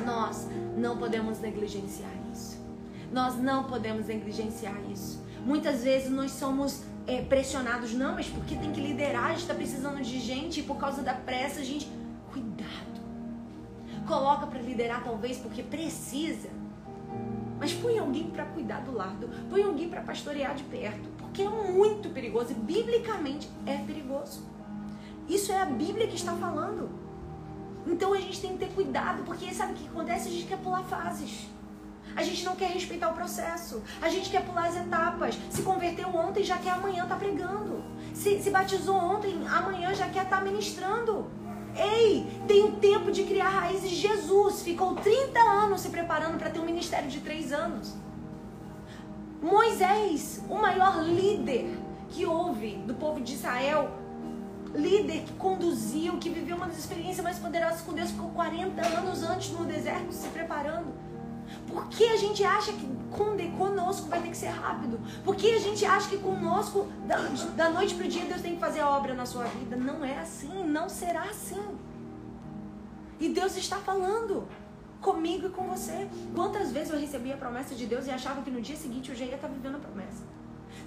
[0.06, 2.62] nós não podemos negligenciar isso.
[3.12, 5.23] Nós não podemos negligenciar isso.
[5.45, 9.54] Muitas vezes nós somos é, pressionados, não, mas porque tem que liderar, a gente está
[9.54, 11.88] precisando de gente e por causa da pressa, a gente.
[12.32, 12.93] Cuidado.
[14.08, 16.49] Coloca para liderar, talvez porque precisa
[17.63, 21.47] mas põe alguém para cuidar do lado, põe alguém para pastorear de perto, porque é
[21.47, 24.45] muito perigoso e biblicamente é perigoso.
[25.30, 26.89] Isso é a Bíblia que está falando.
[27.88, 30.28] Então a gente tem que ter cuidado, porque sabe o que acontece?
[30.28, 31.47] A gente quer pular fases.
[32.13, 33.82] A gente não quer respeitar o processo.
[34.02, 35.39] A gente quer pular as etapas.
[35.49, 37.82] Se converteu ontem, já quer amanhã estar tá pregando.
[38.13, 41.32] Se, se batizou ontem, amanhã já quer estar tá ministrando.
[41.76, 43.90] Ei, tem o tempo de criar raízes.
[43.92, 47.94] Jesus ficou 30 anos se preparando para ter um ministério de 3 anos.
[49.42, 51.78] Moisés, o maior líder
[52.10, 53.92] que houve do povo de Israel,
[54.74, 59.24] líder que conduziu, que viveu uma das experiências mais poderosas com Deus, ficou 40 anos
[59.24, 60.94] antes no deserto se preparando.
[61.68, 64.30] Por que a gente acha que conosco vai ter
[64.63, 64.99] rápido?
[65.23, 67.17] Por que a gente acha que conosco, da,
[67.56, 69.76] da noite para o dia, Deus tem que fazer a obra na sua vida?
[69.76, 71.63] Não é assim, não será assim.
[73.19, 74.47] E Deus está falando
[75.02, 76.08] comigo e com você.
[76.34, 79.15] Quantas vezes eu recebi a promessa de Deus e achava que no dia seguinte eu
[79.15, 80.23] já ia estar vivendo a promessa?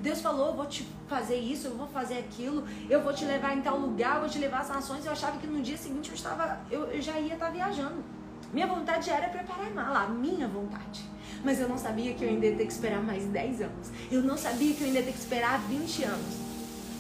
[0.01, 3.57] Deus falou, eu vou te fazer isso, eu vou fazer aquilo, eu vou te levar
[3.57, 5.07] em tal lugar, eu vou te levar às nações.
[5.07, 8.05] Eu achava que no dia seguinte eu estava, eu, eu já ia estar viajando.
[8.53, 11.05] Minha vontade era preparar a mala, a minha vontade.
[11.47, 13.87] Mas eu não sabia que eu ainda ia ter que esperar mais 10 anos.
[14.11, 16.35] Eu não sabia que eu ainda ia ter que esperar 20 anos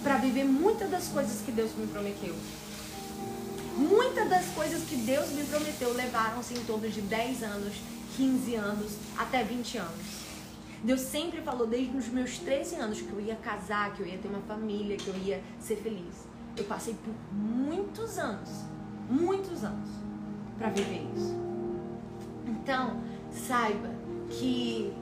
[0.04, 2.32] para viver muitas das coisas que Deus me prometeu.
[3.76, 7.74] Muitas das coisas que Deus me prometeu levaram-se em torno de 10 anos,
[8.16, 10.06] 15 anos, até 20 anos.
[10.84, 14.16] Deus sempre falou desde os meus 13 anos que eu ia casar, que eu ia
[14.16, 16.14] ter uma família, que eu ia ser feliz.
[16.56, 18.48] Eu passei por muitos anos,
[19.10, 19.90] muitos anos,
[20.56, 21.34] para viver isso.
[22.46, 24.92] Então, saiba que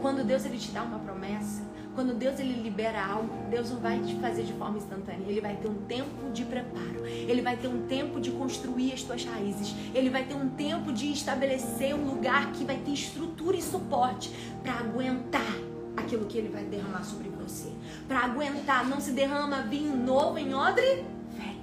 [0.00, 1.62] quando Deus ele te dá uma promessa,
[1.94, 5.26] quando Deus ele libera algo, Deus não vai te fazer de forma instantânea.
[5.28, 7.04] Ele vai ter um tempo de preparo.
[7.04, 9.74] Ele vai ter um tempo de construir as tuas raízes.
[9.94, 14.30] Ele vai ter um tempo de estabelecer um lugar que vai ter estrutura e suporte
[14.62, 15.54] para aguentar
[15.94, 17.70] aquilo que ele vai derramar sobre você.
[18.08, 21.04] Para aguentar, não se derrama vinho novo em odre
[21.36, 21.60] velho.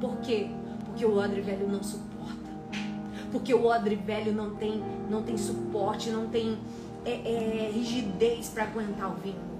[0.00, 0.50] Por quê?
[0.84, 2.07] Porque o odre velho não suporta.
[3.30, 6.58] Porque o odre velho não tem, não tem suporte, não tem
[7.04, 9.58] é, é, rigidez para aguentar o vinho novo.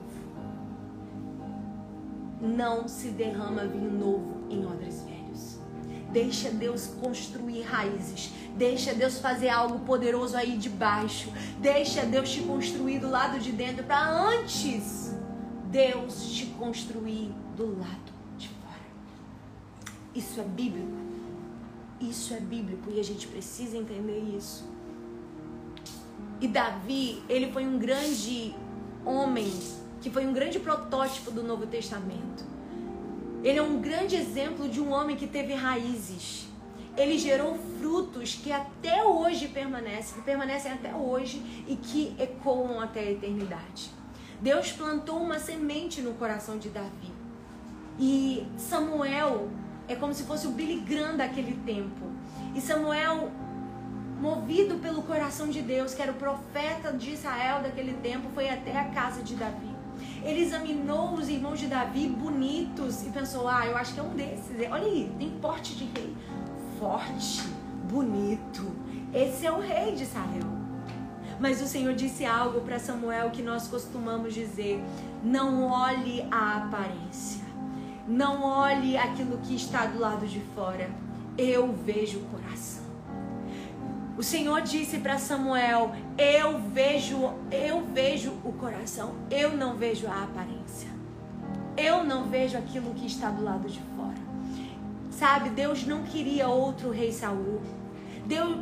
[2.41, 5.59] Não se derrama vinho novo em odres velhos.
[6.11, 8.33] Deixa Deus construir raízes.
[8.57, 11.33] Deixa Deus fazer algo poderoso aí de baixo.
[11.59, 15.09] Deixa Deus te construir do lado de dentro para antes
[15.71, 18.81] Deus te construir do lado de fora.
[20.14, 21.07] Isso é bíblico.
[22.01, 24.68] Isso é bíblico e a gente precisa entender isso.
[26.40, 28.55] E Davi, ele foi um grande
[29.05, 29.53] homem,
[30.01, 32.44] que foi um grande protótipo do Novo Testamento.
[33.42, 36.46] Ele é um grande exemplo de um homem que teve raízes.
[36.96, 43.01] Ele gerou frutos que até hoje permanecem, que permanecem até hoje e que ecoam até
[43.01, 43.90] a eternidade.
[44.40, 47.12] Deus plantou uma semente no coração de Davi.
[47.99, 49.49] E Samuel
[49.89, 52.07] é como se fosse o Billy Graham daquele tempo.
[52.55, 53.30] E Samuel
[54.20, 58.78] movido pelo coração de Deus, que era o profeta de Israel daquele tempo, foi até
[58.78, 59.76] a casa de Davi.
[60.22, 64.14] Ele examinou os irmãos de Davi bonitos e pensou: ah, eu acho que é um
[64.14, 64.57] desses.
[64.70, 66.14] Olha aí, tem porte de rei.
[66.78, 67.43] Forte,
[67.91, 68.70] bonito.
[69.12, 70.59] Esse é o rei de Israel.
[71.41, 74.82] Mas o Senhor disse algo para Samuel que nós costumamos dizer:
[75.22, 77.38] não olhe a aparência,
[78.09, 80.88] não olhe aquilo que está do lado de fora.
[81.36, 82.84] Eu vejo o coração.
[84.16, 87.16] O Senhor disse para Samuel: "Eu vejo,
[87.52, 90.88] eu vejo o coração, eu não vejo a aparência.
[91.76, 94.16] Eu não vejo aquilo que está do lado de fora."
[95.11, 97.61] Sabe, Deus não queria outro rei Saul.
[98.24, 98.56] Deus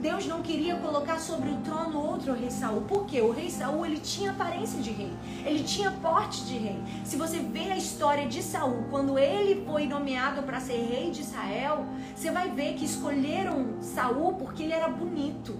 [0.00, 2.82] Deus não queria colocar sobre o trono outro rei Saul.
[2.82, 3.20] Por quê?
[3.20, 5.12] O rei Saul ele tinha aparência de rei,
[5.44, 6.78] ele tinha porte de rei.
[7.04, 11.22] Se você vê a história de Saul, quando ele foi nomeado para ser rei de
[11.22, 15.56] Israel, você vai ver que escolheram Saul porque ele era bonito.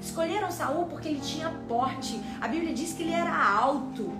[0.00, 2.20] Escolheram Saul porque ele tinha porte.
[2.40, 4.12] A Bíblia diz que ele era alto,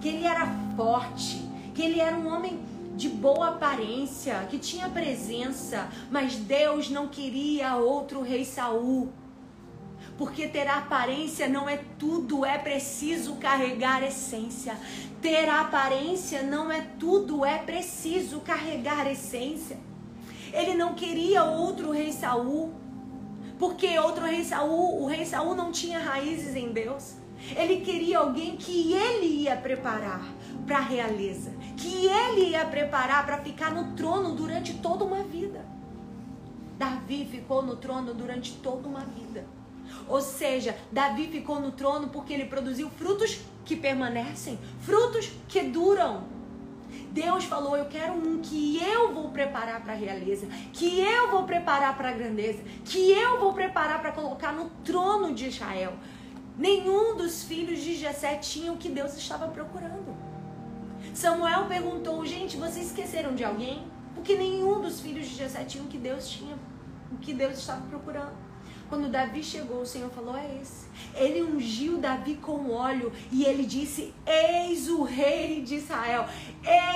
[0.00, 0.46] que ele era
[0.76, 2.60] forte, que ele era um homem
[2.94, 9.10] de boa aparência, que tinha presença, mas Deus não queria outro rei Saul.
[10.18, 14.76] Porque ter aparência não é tudo, é preciso carregar essência.
[15.20, 19.78] Ter aparência não é tudo, é preciso carregar essência.
[20.52, 22.74] Ele não queria outro rei Saul,
[23.58, 27.14] porque outro rei Saul, o rei Saul não tinha raízes em Deus.
[27.56, 30.22] Ele queria alguém que ele ia preparar
[30.66, 31.52] para a realeza,
[31.82, 35.66] que ele ia preparar para ficar no trono durante toda uma vida.
[36.78, 39.44] Davi ficou no trono durante toda uma vida.
[40.08, 46.22] Ou seja, Davi ficou no trono porque ele produziu frutos que permanecem, frutos que duram.
[47.10, 51.42] Deus falou: Eu quero um que eu vou preparar para a realeza, que eu vou
[51.44, 55.94] preparar para a grandeza, que eu vou preparar para colocar no trono de Israel.
[56.56, 60.11] Nenhum dos filhos de Jessé tinha o que Deus estava procurando.
[61.14, 63.86] Samuel perguntou: Gente, vocês esqueceram de alguém?
[64.14, 66.56] Porque nenhum dos filhos de Jessé tinha o que Deus tinha,
[67.10, 68.32] o que Deus estava procurando.
[68.88, 70.86] Quando Davi chegou, o Senhor falou: É esse.
[71.14, 76.26] Ele ungiu Davi com óleo e ele disse: Eis o rei de Israel,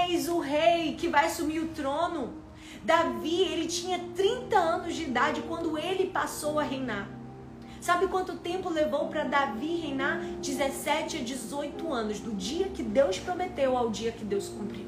[0.07, 2.35] eis o rei que vai assumir o trono.
[2.85, 7.16] Davi, ele tinha 30 anos de idade quando ele passou a reinar.
[7.87, 10.19] Sabe quanto tempo levou para Davi reinar?
[10.43, 14.87] 17 a 18 anos, do dia que Deus prometeu ao dia que Deus cumpriu.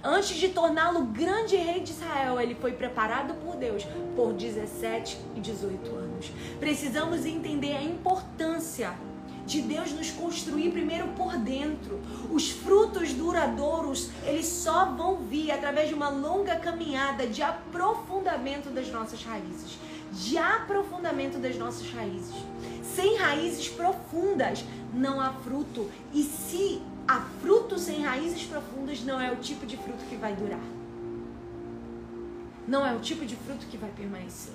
[0.00, 3.84] Antes de torná-lo grande rei de Israel, ele foi preparado por Deus
[4.14, 6.30] por 17 e 18 anos.
[6.60, 8.94] Precisamos entender a importância
[9.44, 12.00] de Deus nos construir primeiro por dentro.
[12.30, 18.88] Os frutos duradouros, eles só vão vir através de uma longa caminhada de aprofundamento das
[18.88, 19.78] nossas raízes.
[20.22, 22.34] De aprofundamento das nossas raízes.
[22.82, 25.90] Sem raízes profundas não há fruto.
[26.12, 30.34] E se a fruto sem raízes profundas não é o tipo de fruto que vai
[30.34, 30.60] durar.
[32.66, 34.54] Não é o tipo de fruto que vai permanecer.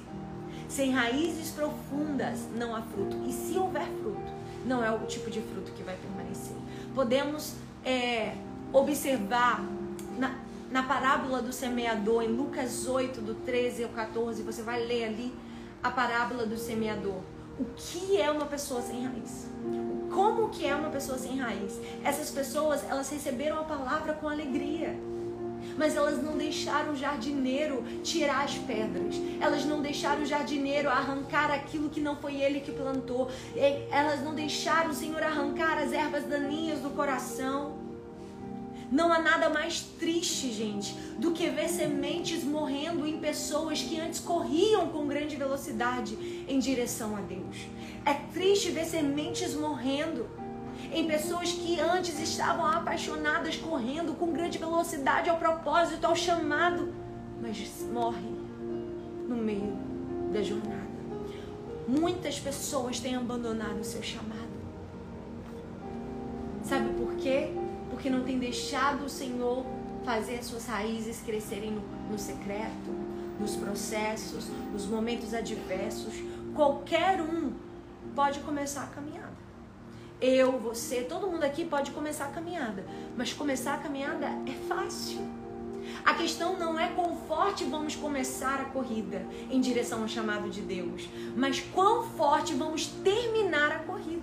[0.68, 3.18] Sem raízes profundas não há fruto.
[3.28, 4.32] E se houver fruto,
[4.66, 6.56] não é o tipo de fruto que vai permanecer.
[6.96, 7.56] Podemos
[7.86, 8.36] é,
[8.74, 9.64] observar
[10.18, 10.36] na,
[10.72, 15.34] na parábola do semeador, em Lucas 8, do 13 ao 14, você vai ler ali
[15.82, 17.22] a parábola do semeador.
[17.60, 19.48] O que é uma pessoa sem raiz?
[20.10, 21.80] Como que é uma pessoa sem raiz?
[22.04, 24.98] Essas pessoas, elas receberam a palavra com alegria.
[25.78, 29.16] Mas elas não deixaram o jardineiro tirar as pedras.
[29.40, 33.30] Elas não deixaram o jardineiro arrancar aquilo que não foi ele que plantou.
[33.92, 37.79] Elas não deixaram o Senhor arrancar as ervas daninhas do coração.
[38.92, 44.20] Não há nada mais triste, gente, do que ver sementes morrendo em pessoas que antes
[44.20, 46.16] corriam com grande velocidade
[46.48, 47.68] em direção a Deus.
[48.04, 50.28] É triste ver sementes morrendo
[50.92, 56.92] em pessoas que antes estavam apaixonadas, correndo com grande velocidade ao propósito, ao chamado,
[57.40, 58.40] mas morrem
[59.28, 59.78] no meio
[60.34, 60.90] da jornada.
[61.88, 64.50] Muitas pessoas têm abandonado o seu chamado.
[66.64, 67.52] Sabe por quê?
[68.00, 69.66] Porque não tem deixado o Senhor
[70.06, 72.90] fazer as suas raízes crescerem no, no secreto,
[73.38, 76.14] nos processos, nos momentos adversos.
[76.56, 77.52] Qualquer um
[78.16, 79.34] pode começar a caminhada.
[80.22, 82.86] Eu, você, todo mundo aqui pode começar a caminhada,
[83.18, 85.20] mas começar a caminhada é fácil.
[86.06, 90.62] A questão não é quão forte vamos começar a corrida em direção ao chamado de
[90.62, 94.19] Deus, mas quão forte vamos terminar a corrida.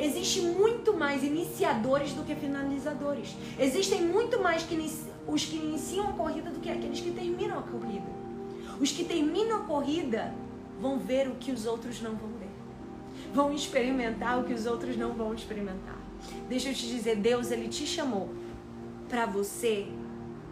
[0.00, 3.36] Existe muito mais iniciadores do que finalizadores.
[3.58, 4.76] Existem muito mais que
[5.26, 8.20] os que iniciam a corrida do que aqueles que terminam a corrida.
[8.80, 10.34] Os que terminam a corrida
[10.80, 12.50] vão ver o que os outros não vão ver
[13.32, 15.98] vão experimentar o que os outros não vão experimentar.
[16.48, 18.28] Deixa eu te dizer, Deus ele te chamou
[19.08, 19.86] para você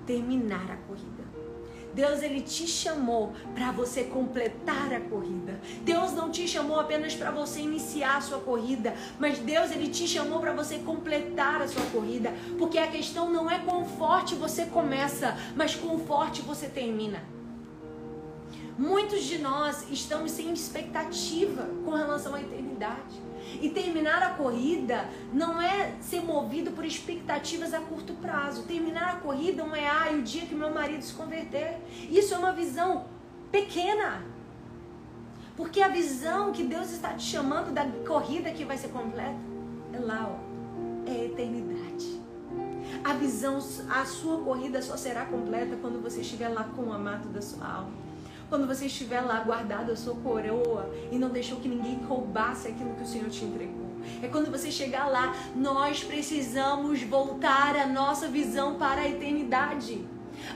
[0.06, 1.17] terminar a corrida.
[1.98, 5.58] Deus ele te chamou para você completar a corrida.
[5.82, 10.06] Deus não te chamou apenas para você iniciar a sua corrida, mas Deus ele te
[10.06, 14.66] chamou para você completar a sua corrida, porque a questão não é quão forte você
[14.66, 17.20] começa, mas quão forte você termina.
[18.78, 23.20] Muitos de nós estamos sem expectativa com relação à eternidade.
[23.60, 28.62] E terminar a corrida não é ser movido por expectativas a curto prazo.
[28.64, 31.78] Terminar a corrida não é, ah, o dia que meu marido se converter.
[32.10, 33.06] Isso é uma visão
[33.50, 34.22] pequena.
[35.56, 39.36] Porque a visão que Deus está te chamando da corrida que vai ser completa
[39.92, 42.20] é lá, ó, é a eternidade.
[43.04, 43.58] A visão,
[43.90, 47.66] a sua corrida só será completa quando você estiver lá com o amado da sua
[47.66, 48.07] alma.
[48.48, 52.94] Quando você estiver lá guardado a sua coroa e não deixou que ninguém roubasse aquilo
[52.94, 53.88] que o Senhor te entregou.
[54.22, 60.02] É quando você chegar lá, nós precisamos voltar a nossa visão para a eternidade.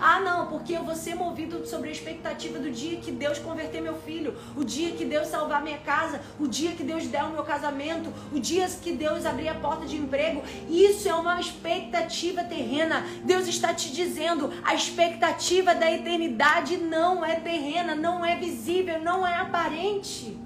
[0.01, 3.81] Ah, não, porque eu vou ser movido sobre a expectativa do dia que Deus converter
[3.81, 7.31] meu filho, o dia que Deus salvar minha casa, o dia que Deus der o
[7.31, 10.43] meu casamento, o dia que Deus abrir a porta de emprego.
[10.69, 13.07] Isso é uma expectativa terrena.
[13.25, 19.27] Deus está te dizendo, a expectativa da eternidade não é terrena, não é visível, não
[19.27, 20.37] é aparente.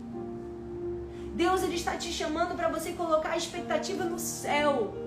[1.35, 5.06] Deus ele está te chamando para você colocar a expectativa no céu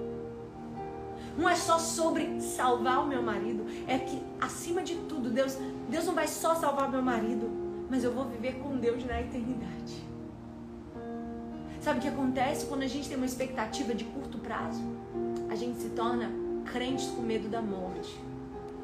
[1.40, 5.58] não é só sobre salvar o meu marido, é que acima de tudo, Deus,
[5.90, 7.50] Deus não vai só salvar meu marido,
[7.90, 10.04] mas eu vou viver com Deus na eternidade.
[11.80, 14.82] Sabe o que acontece quando a gente tem uma expectativa de curto prazo?
[15.50, 16.30] A gente se torna
[16.66, 18.20] crentes com medo da morte,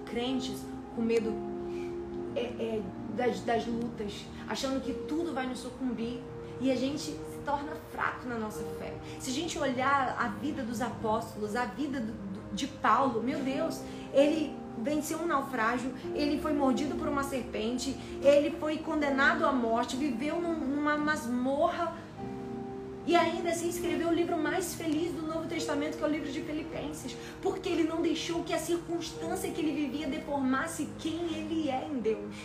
[0.05, 0.63] crentes
[0.95, 1.33] com medo
[2.37, 2.81] é, é,
[3.17, 6.21] das, das lutas, achando que tudo vai nos sucumbir
[6.61, 8.93] e a gente se torna fraco na nossa fé.
[9.19, 11.99] Se a gente olhar a vida dos apóstolos, a vida
[12.55, 13.81] de Paulo, meu Deus,
[14.13, 19.95] ele venceu um naufrágio, ele foi mordido por uma serpente, ele foi condenado à morte,
[19.95, 21.95] viveu numa masmorra
[23.07, 26.31] e ainda assim escreveu o livro mais feliz do Novo Testamento, que é o livro
[26.31, 31.69] de Filipenses, porque ele não deixou que a circunstância que ele vivia deformasse quem ele
[31.69, 32.35] é em Deus.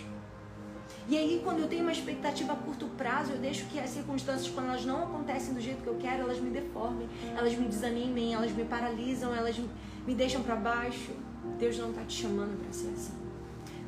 [1.08, 4.48] E aí, quando eu tenho uma expectativa a curto prazo, eu deixo que as circunstâncias,
[4.52, 8.34] quando elas não acontecem do jeito que eu quero, elas me deformem, elas me desanimem,
[8.34, 9.68] elas me paralisam, elas me
[10.14, 11.12] deixam para baixo.
[11.58, 13.14] Deus não está te chamando para ser assim.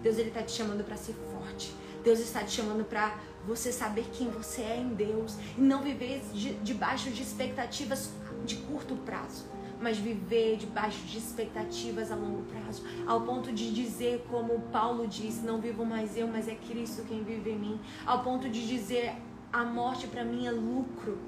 [0.02, 1.72] Deus ele está te chamando para ser forte.
[2.02, 6.20] Deus está te chamando para você saber quem você é em Deus e não viver
[6.32, 8.10] de, debaixo de expectativas
[8.44, 9.46] de curto prazo,
[9.80, 15.42] mas viver debaixo de expectativas a longo prazo, ao ponto de dizer, como Paulo diz,
[15.42, 19.14] não vivo mais eu, mas é Cristo quem vive em mim, ao ponto de dizer,
[19.52, 21.18] a morte para mim é lucro,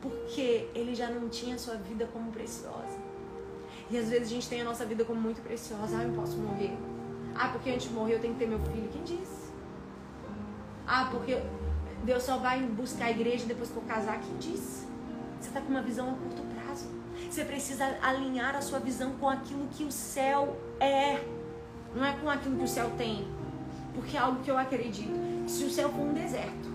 [0.00, 2.97] porque ele já não tinha sua vida como preciosa.
[3.90, 5.98] E às vezes a gente tem a nossa vida como muito preciosa.
[5.98, 6.76] Ah, eu posso morrer.
[7.34, 8.88] Ah, porque antes de morrer eu tenho que ter meu filho.
[8.92, 9.50] Quem disse?
[10.86, 11.40] Ah, porque
[12.04, 14.20] Deus só vai buscar a igreja depois que eu casar.
[14.20, 14.86] Quem disse?
[15.40, 16.88] Você está com uma visão a curto prazo.
[17.30, 21.24] Você precisa alinhar a sua visão com aquilo que o céu é,
[21.94, 23.26] não é com aquilo que o céu tem.
[23.94, 25.48] Porque é algo que eu acredito.
[25.48, 26.68] Se o céu for um deserto,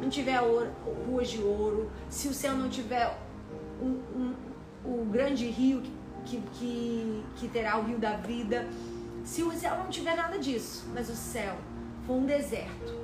[0.00, 0.70] não tiver ouro,
[1.06, 3.16] ruas de ouro, se o céu não tiver
[3.80, 4.34] um, um,
[4.84, 5.92] o grande rio que,
[6.24, 8.66] que, que terá o rio da vida,
[9.24, 11.56] se o céu não tiver nada disso, mas o céu
[12.06, 12.94] for um deserto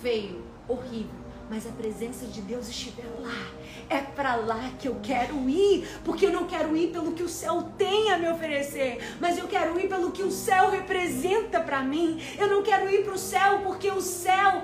[0.00, 3.50] feio, horrível, mas a presença de Deus estiver lá.
[3.88, 7.28] É para lá que eu quero ir, porque eu não quero ir pelo que o
[7.28, 11.82] céu tem a me oferecer, mas eu quero ir pelo que o céu representa para
[11.82, 12.20] mim.
[12.38, 14.62] Eu não quero ir para o céu porque o céu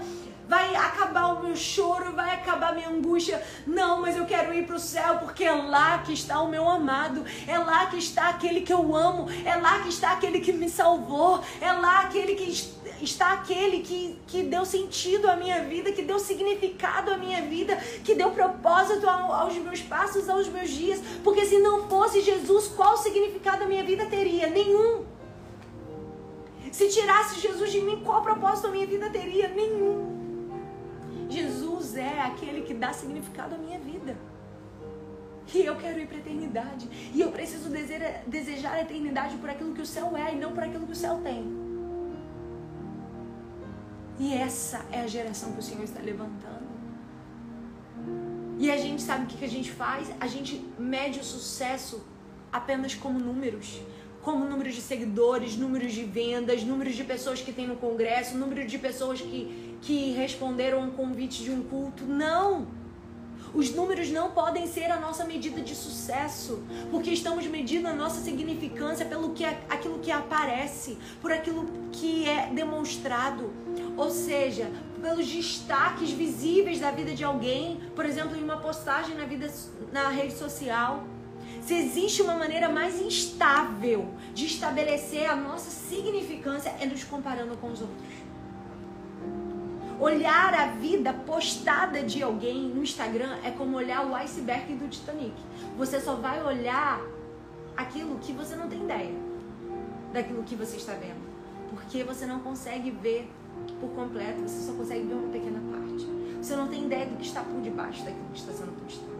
[0.50, 3.40] vai acabar o meu choro, vai acabar a minha angústia.
[3.64, 6.68] Não, mas eu quero ir para o céu porque é lá que está o meu
[6.68, 10.52] amado, é lá que está aquele que eu amo, é lá que está aquele que
[10.52, 12.50] me salvou, é lá aquele que
[13.00, 17.76] está aquele que, que deu sentido à minha vida, que deu significado à minha vida,
[18.04, 21.00] que deu propósito aos meus passos, aos meus dias.
[21.22, 24.48] Porque se não fosse Jesus, qual significado a minha vida teria?
[24.48, 25.04] Nenhum.
[26.72, 29.46] Se tirasse Jesus de mim, qual propósito a minha vida teria?
[29.48, 30.19] Nenhum.
[31.30, 34.16] Jesus é aquele que dá significado à minha vida.
[35.54, 36.88] E eu quero ir para a eternidade.
[37.14, 37.68] E eu preciso
[38.26, 40.96] desejar a eternidade por aquilo que o céu é e não por aquilo que o
[40.96, 41.44] céu tem.
[44.18, 46.68] E essa é a geração que o Senhor está levantando.
[48.58, 50.12] E a gente sabe o que a gente faz?
[50.20, 52.04] A gente mede o sucesso
[52.52, 53.80] apenas como números.
[54.22, 58.66] Como número de seguidores, números de vendas, números de pessoas que tem no congresso, número
[58.66, 62.04] de pessoas que, que responderam a um convite de um culto.
[62.04, 62.80] Não!
[63.52, 68.20] Os números não podem ser a nossa medida de sucesso, porque estamos medindo a nossa
[68.20, 73.52] significância pelo que aquilo que aparece, por aquilo que é demonstrado.
[73.96, 74.70] Ou seja,
[75.02, 79.50] pelos destaques visíveis da vida de alguém, por exemplo, em uma postagem na vida
[79.92, 81.02] na rede social.
[81.60, 87.66] Se existe uma maneira mais instável de estabelecer a nossa significância é nos comparando com
[87.68, 87.98] os outros.
[90.00, 95.34] Olhar a vida postada de alguém no Instagram é como olhar o iceberg do Titanic.
[95.76, 97.02] Você só vai olhar
[97.76, 99.14] aquilo que você não tem ideia
[100.10, 101.20] daquilo que você está vendo.
[101.68, 103.30] Porque você não consegue ver
[103.78, 106.06] por completo, você só consegue ver uma pequena parte.
[106.40, 109.19] Você não tem ideia do que está por debaixo daquilo que está sendo postado.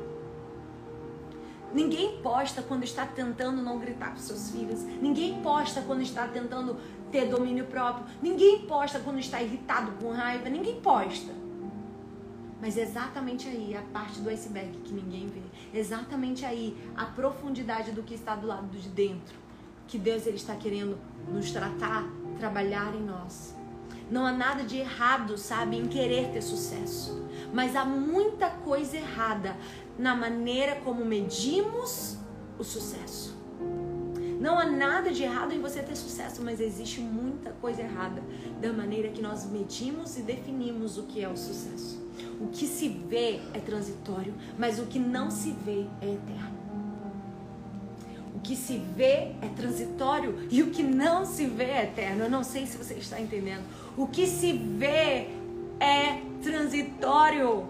[1.72, 4.82] Ninguém posta quando está tentando não gritar com seus filhos.
[4.82, 6.76] Ninguém posta quando está tentando
[7.10, 8.06] ter domínio próprio.
[8.20, 10.48] Ninguém posta quando está irritado com raiva.
[10.48, 11.32] Ninguém posta.
[12.60, 15.40] Mas exatamente aí a parte do iceberg que ninguém vê.
[15.72, 19.38] Exatamente aí a profundidade do que está do lado de dentro.
[19.86, 20.98] Que Deus ele está querendo
[21.28, 22.04] nos tratar,
[22.38, 23.54] trabalhar em nós.
[24.10, 27.24] Não há nada de errado, sabe, em querer ter sucesso.
[27.52, 29.56] Mas há muita coisa errada
[29.98, 32.18] na maneira como medimos
[32.58, 33.38] o sucesso.
[34.40, 38.22] Não há nada de errado em você ter sucesso, mas existe muita coisa errada
[38.60, 42.00] da maneira que nós medimos e definimos o que é o sucesso.
[42.40, 46.59] O que se vê é transitório, mas o que não se vê é eterno.
[48.40, 52.24] O que se vê é transitório e o que não se vê é eterno.
[52.24, 53.62] Eu não sei se você está entendendo.
[53.98, 55.28] O que se vê
[55.78, 57.68] é transitório.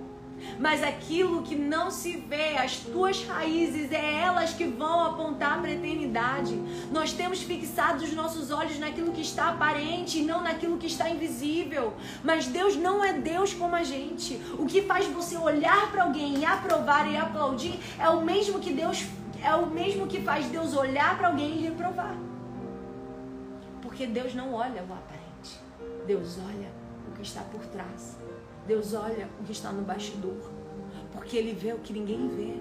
[0.58, 5.68] Mas aquilo que não se vê, as tuas raízes, é elas que vão apontar para
[5.68, 6.54] a eternidade.
[6.90, 11.10] Nós temos fixados os nossos olhos naquilo que está aparente e não naquilo que está
[11.10, 11.92] invisível.
[12.22, 14.40] Mas Deus não é Deus como a gente.
[14.56, 18.72] O que faz você olhar para alguém e aprovar e aplaudir é o mesmo que
[18.72, 19.04] Deus
[19.42, 22.16] é o mesmo que faz Deus olhar para alguém e reprovar.
[23.82, 25.60] Porque Deus não olha o aparente.
[26.06, 26.70] Deus olha
[27.08, 28.18] o que está por trás.
[28.66, 30.50] Deus olha o que está no bastidor.
[31.12, 32.54] Porque Ele vê o que ninguém vê.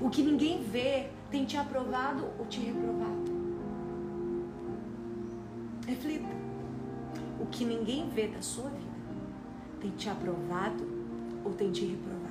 [0.00, 3.38] O que ninguém vê tem te aprovado ou te reprovado.
[5.86, 6.28] Reflita.
[7.40, 8.88] O que ninguém vê da sua vida
[9.80, 10.86] tem te aprovado
[11.44, 12.28] ou tem te reprovado.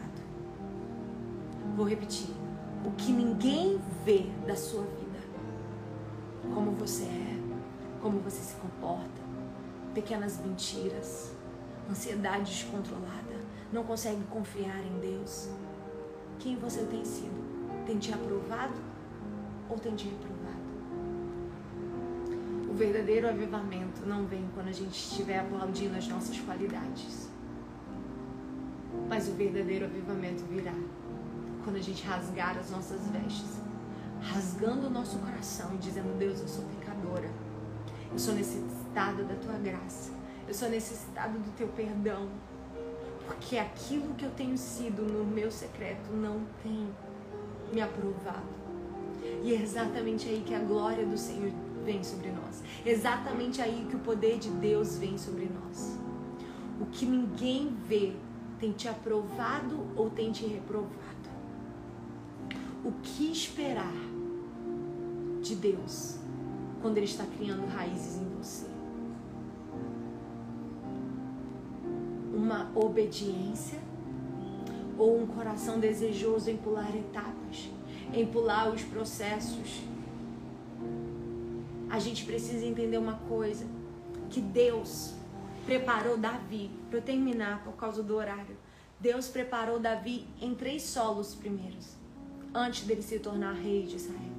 [1.76, 2.37] Vou repetir
[2.86, 5.18] o que ninguém vê da sua vida.
[6.54, 7.38] Como você é,
[8.02, 9.22] como você se comporta,
[9.94, 11.34] pequenas mentiras,
[11.90, 13.36] ansiedade descontrolada,
[13.72, 15.50] não consegue confiar em Deus.
[16.40, 17.86] Quem você tem sido?
[17.86, 18.76] Tem te aprovado
[19.70, 20.38] ou tem te reprovado?
[22.70, 27.30] O verdadeiro avivamento não vem quando a gente estiver aplaudindo as nossas qualidades.
[29.10, 30.74] Mas o verdadeiro avivamento virá
[31.68, 33.62] quando a gente rasgar as nossas vestes,
[34.22, 37.30] rasgando o nosso coração e dizendo: Deus, eu sou pecadora,
[38.10, 40.14] eu sou necessitada da tua graça,
[40.48, 42.30] eu sou necessitada do teu perdão,
[43.26, 46.88] porque aquilo que eu tenho sido no meu secreto não tem
[47.74, 48.48] me aprovado.
[49.44, 51.52] E é exatamente aí que a glória do Senhor
[51.84, 52.64] vem sobre nós.
[52.86, 56.00] Exatamente aí que o poder de Deus vem sobre nós.
[56.80, 58.14] O que ninguém vê
[58.58, 61.17] tem te aprovado ou tem te reprovado.
[62.84, 63.94] O que esperar
[65.42, 66.18] de Deus
[66.82, 68.68] quando Ele está criando raízes em você?
[72.34, 73.80] Uma obediência
[74.98, 77.70] ou um coração desejoso em pular etapas,
[78.14, 79.82] em pular os processos?
[81.90, 83.66] A gente precisa entender uma coisa:
[84.30, 85.14] que Deus
[85.66, 88.56] preparou Davi, para eu terminar por causa do horário.
[89.00, 91.97] Deus preparou Davi em três solos primeiros,
[92.54, 94.38] antes dele se tornar rei de Israel.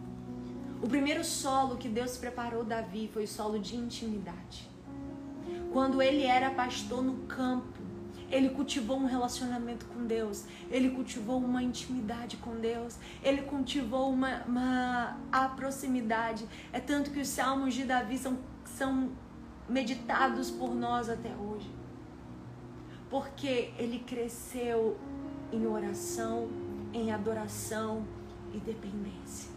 [0.83, 4.69] O primeiro solo que Deus preparou Davi foi o solo de intimidade.
[5.73, 7.79] Quando ele era pastor no campo,
[8.31, 14.43] ele cultivou um relacionamento com Deus, ele cultivou uma intimidade com Deus, ele cultivou uma,
[14.45, 16.47] uma a proximidade.
[16.73, 19.11] É tanto que os salmos de Davi são, são
[19.69, 21.71] meditados por nós até hoje.
[23.11, 24.99] Porque ele cresceu
[25.51, 26.49] em oração,
[26.93, 28.05] em adoração
[28.53, 29.51] e dependência.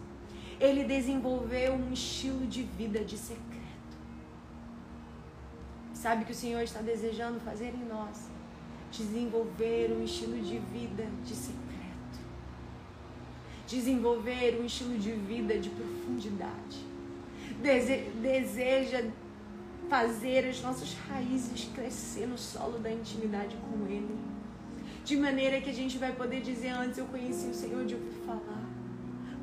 [0.60, 3.52] Ele desenvolveu um estilo de vida de secreto.
[5.92, 8.28] Sabe que o Senhor está desejando fazer em nós?
[8.90, 11.62] Desenvolver um estilo de vida de secreto.
[13.66, 16.84] Desenvolver um estilo de vida de profundidade.
[17.62, 19.04] Dese deseja
[19.88, 24.31] fazer as nossas raízes crescer no solo da intimidade com Ele.
[25.04, 28.12] De maneira que a gente vai poder dizer: Antes eu conheci o Senhor de ouvir
[28.26, 28.64] falar,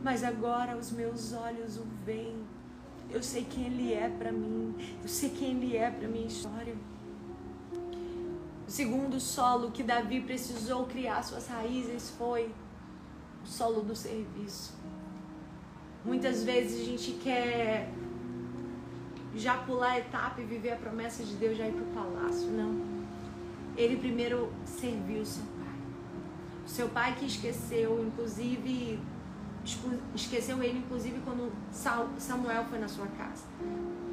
[0.02, 2.38] mas agora os meus olhos o veem.
[3.10, 6.76] Eu sei quem Ele é para mim, eu sei quem Ele é para minha história.
[8.68, 12.52] O segundo solo que Davi precisou criar suas raízes foi
[13.44, 14.74] o solo do serviço.
[16.06, 17.90] Muitas vezes a gente quer
[19.36, 22.48] já pular a etapa e viver a promessa de Deus já ir para o palácio.
[22.52, 22.99] Não.
[23.80, 25.76] Ele primeiro serviu o seu pai.
[26.66, 29.00] O seu pai que esqueceu, inclusive,
[30.14, 33.46] esqueceu ele, inclusive, quando Samuel foi na sua casa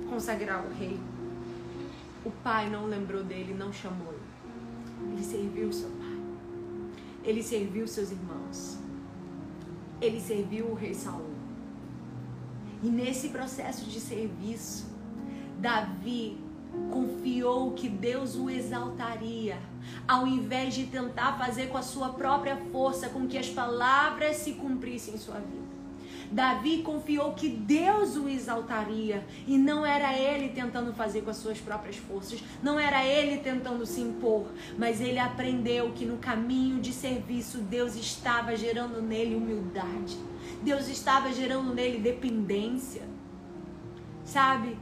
[0.08, 0.96] consagrar o rei.
[2.24, 5.14] O pai não lembrou dele, não chamou ele.
[5.14, 6.16] Ele serviu o seu pai.
[7.24, 8.78] Ele serviu seus irmãos.
[10.00, 11.34] Ele serviu o rei Saul.
[12.84, 14.86] E nesse processo de serviço,
[15.58, 16.38] Davi
[16.90, 19.58] confiou que Deus o exaltaria,
[20.06, 24.52] ao invés de tentar fazer com a sua própria força com que as palavras se
[24.52, 25.66] cumprissem em sua vida.
[26.30, 31.58] Davi confiou que Deus o exaltaria e não era ele tentando fazer com as suas
[31.58, 34.46] próprias forças, não era ele tentando se impor,
[34.76, 40.16] mas ele aprendeu que no caminho de serviço Deus estava gerando nele humildade,
[40.62, 43.02] Deus estava gerando nele dependência.
[44.24, 44.76] Sabe?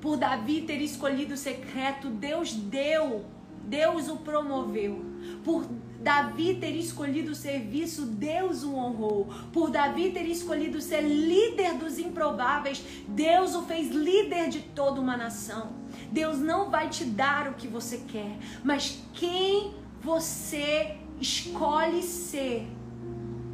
[0.00, 3.24] Por Davi ter escolhido o secreto, Deus deu,
[3.64, 5.04] Deus o promoveu.
[5.44, 5.66] Por
[6.00, 9.28] Davi ter escolhido o serviço, Deus o honrou.
[9.52, 15.16] Por Davi ter escolhido ser líder dos improváveis, Deus o fez líder de toda uma
[15.16, 15.72] nação.
[16.12, 22.66] Deus não vai te dar o que você quer, mas quem você escolhe ser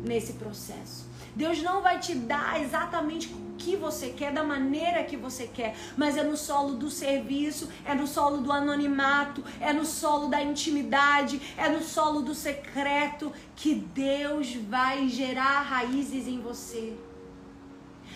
[0.04, 1.08] nesse processo.
[1.34, 6.16] Deus não vai te dar exatamente que você quer, da maneira que você quer, mas
[6.16, 11.40] é no solo do serviço, é no solo do anonimato, é no solo da intimidade,
[11.56, 16.94] é no solo do secreto que Deus vai gerar raízes em você.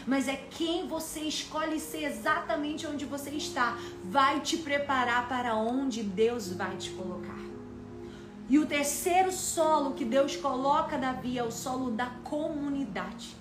[0.07, 6.03] Mas é quem você escolhe ser exatamente onde você está, vai te preparar para onde
[6.03, 7.39] Deus vai te colocar.
[8.49, 13.38] E o terceiro solo que Deus coloca Davi é o solo da comunidade.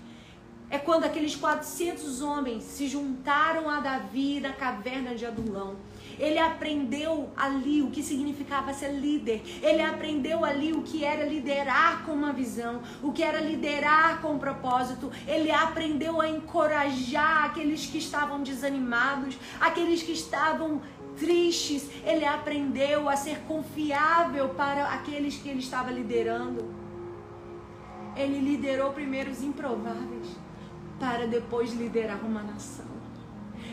[0.70, 5.78] É quando aqueles 400 homens se juntaram a Davi na caverna de Adulão.
[6.20, 9.42] Ele aprendeu ali o que significava ser líder.
[9.62, 14.34] Ele aprendeu ali o que era liderar com uma visão, o que era liderar com
[14.34, 15.10] um propósito.
[15.26, 20.82] Ele aprendeu a encorajar aqueles que estavam desanimados, aqueles que estavam
[21.16, 21.90] tristes.
[22.04, 26.66] Ele aprendeu a ser confiável para aqueles que ele estava liderando.
[28.18, 30.47] Ele liderou primeiro os improváveis
[31.00, 32.86] para depois liderar uma nação.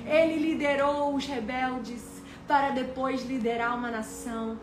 [0.05, 4.59] Ele liderou os rebeldes para depois liderar uma nação.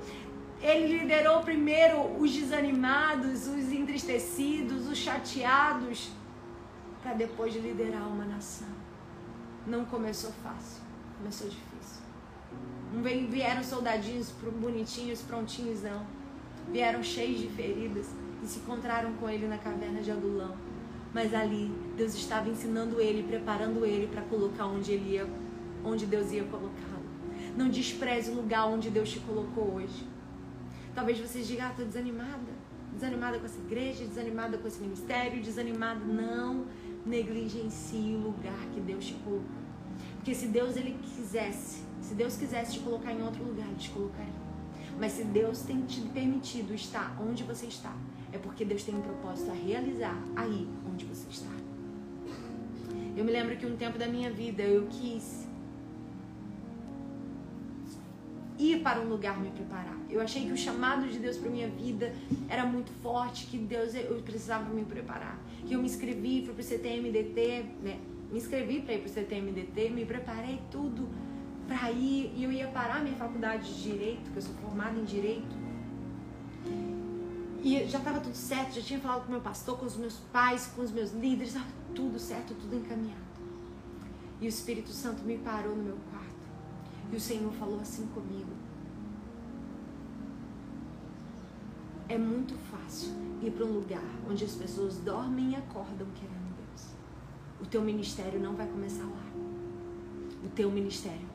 [0.61, 6.11] Ele liderou primeiro os desanimados, os entristecidos, os chateados,
[7.01, 8.67] para depois liderar uma nação.
[9.65, 10.83] Não começou fácil,
[11.17, 12.01] começou difícil.
[12.93, 16.05] Não vieram soldadinhos bonitinhos, prontinhos, não.
[16.71, 18.07] Vieram cheios de feridas,
[18.43, 20.55] e se encontraram com ele na caverna de Adulão.
[21.13, 25.27] Mas ali Deus estava ensinando ele, preparando ele para colocar onde ele ia,
[25.83, 27.01] onde Deus ia colocá-lo.
[27.55, 30.07] Não despreze o lugar onde Deus te colocou hoje.
[30.95, 32.61] Talvez você diga, ah, tô desanimada.
[32.93, 35.99] Desanimada com essa igreja, desanimada com esse ministério, desanimada.
[36.05, 36.65] Não
[37.05, 39.61] negligencie o lugar que Deus te colocou.
[40.15, 43.89] Porque se Deus ele quisesse, se Deus quisesse te colocar em outro lugar, ele te
[43.89, 44.41] colocaria.
[44.99, 47.95] Mas se Deus tem te permitido estar onde você está,
[48.31, 51.51] é porque Deus tem um propósito a realizar aí onde você está.
[53.15, 55.47] Eu me lembro que um tempo da minha vida eu quis
[58.57, 59.97] ir para um lugar me preparar.
[60.09, 62.13] Eu achei que o chamado de Deus para minha vida
[62.47, 65.37] era muito forte, que Deus eu precisava me preparar.
[65.65, 67.99] Que eu me inscrevi, para o CTMDT, né?
[68.31, 71.09] Me inscrevi para ir para o CTMDT, me preparei tudo
[71.67, 75.03] para ir e eu ia parar minha faculdade de direito, que eu sou formada em
[75.03, 75.60] direito.
[77.63, 80.71] E já estava tudo certo, já tinha falado com meu pastor, com os meus pais,
[80.75, 83.21] com os meus líderes, estava tudo certo, tudo encaminhado.
[84.39, 86.31] E o Espírito Santo me parou no meu quarto.
[87.11, 88.49] E o Senhor falou assim comigo:
[92.09, 96.87] É muito fácil ir para um lugar onde as pessoas dormem e acordam querendo Deus.
[97.61, 99.31] O teu ministério não vai começar lá.
[100.43, 101.27] O teu ministério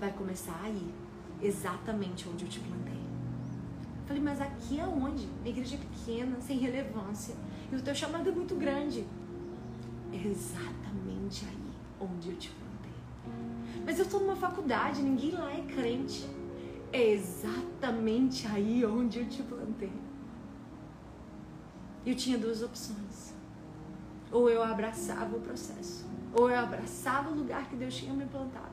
[0.00, 0.94] vai começar aí,
[1.42, 3.03] exatamente onde eu te plantei.
[4.06, 5.26] Falei, mas aqui é onde?
[5.44, 7.34] A igreja é pequena, sem relevância.
[7.72, 9.06] E o teu chamado é muito grande.
[10.12, 13.84] Exatamente aí onde eu te plantei.
[13.84, 16.28] Mas eu estou numa faculdade, ninguém lá é crente.
[16.92, 19.92] É exatamente aí onde eu te plantei.
[22.04, 23.34] Eu tinha duas opções.
[24.30, 28.72] Ou eu abraçava o processo, ou eu abraçava o lugar que Deus tinha me plantado,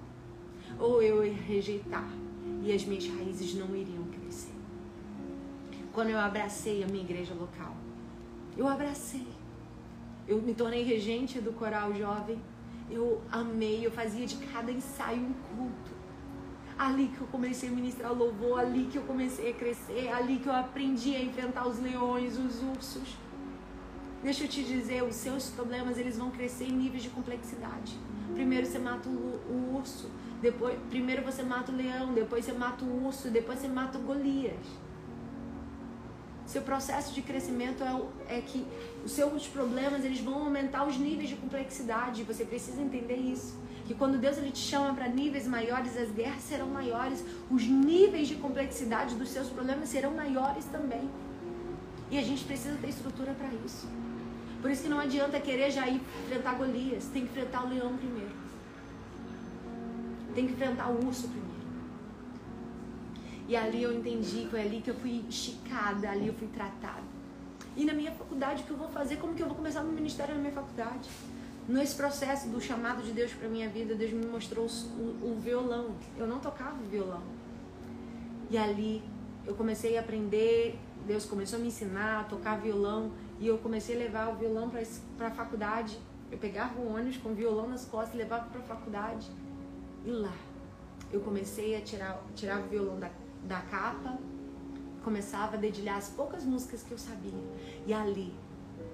[0.79, 2.09] ou eu ia rejeitar
[2.63, 4.00] e as minhas raízes não iriam
[5.93, 7.75] quando eu abracei a minha igreja local.
[8.57, 9.27] Eu abracei.
[10.27, 12.41] Eu me tornei regente do coral jovem.
[12.89, 15.91] Eu amei, eu fazia de cada ensaio um culto.
[16.77, 20.47] Ali que eu comecei a ministrar louvor, ali que eu comecei a crescer, ali que
[20.47, 23.15] eu aprendi a enfrentar os leões, os ursos.
[24.23, 27.97] Deixa eu te dizer, os seus problemas eles vão crescer em níveis de complexidade.
[28.33, 30.09] Primeiro você mata o, urso,
[30.41, 34.01] depois primeiro você mata o leão, depois você mata o urso, depois você mata o
[34.01, 34.65] Golias.
[36.51, 38.67] Seu processo de crescimento é, é que
[39.05, 42.25] os seus problemas eles vão aumentar os níveis de complexidade.
[42.25, 43.57] Você precisa entender isso.
[43.85, 48.27] Que quando Deus ele te chama para níveis maiores, as guerras serão maiores, os níveis
[48.27, 51.09] de complexidade dos seus problemas serão maiores também.
[52.09, 53.87] E a gente precisa ter estrutura para isso.
[54.61, 57.95] Por isso que não adianta querer já ir enfrentar Golias, tem que enfrentar o leão
[57.95, 58.31] primeiro.
[60.35, 61.50] Tem que enfrentar o urso primeiro.
[63.51, 67.03] E ali eu entendi, foi ali que eu fui esticada, ali eu fui tratada.
[67.75, 69.17] E na minha faculdade, o que eu vou fazer?
[69.17, 71.09] Como que eu vou começar meu ministério na minha faculdade?
[71.67, 75.93] Nesse processo do chamado de Deus para minha vida, Deus me mostrou o, o violão.
[76.17, 77.21] Eu não tocava violão.
[78.49, 79.03] E ali
[79.45, 83.11] eu comecei a aprender, Deus começou a me ensinar a tocar violão.
[83.37, 84.71] E eu comecei a levar o violão
[85.17, 85.99] para a faculdade.
[86.31, 89.29] Eu pegava o ônibus com o violão nas costas e levava para a faculdade.
[90.05, 90.33] E lá
[91.11, 93.09] eu comecei a tirar, tirar o violão da,
[93.43, 94.17] da capa,
[95.03, 97.43] começava a dedilhar as poucas músicas que eu sabia.
[97.85, 98.33] E ali,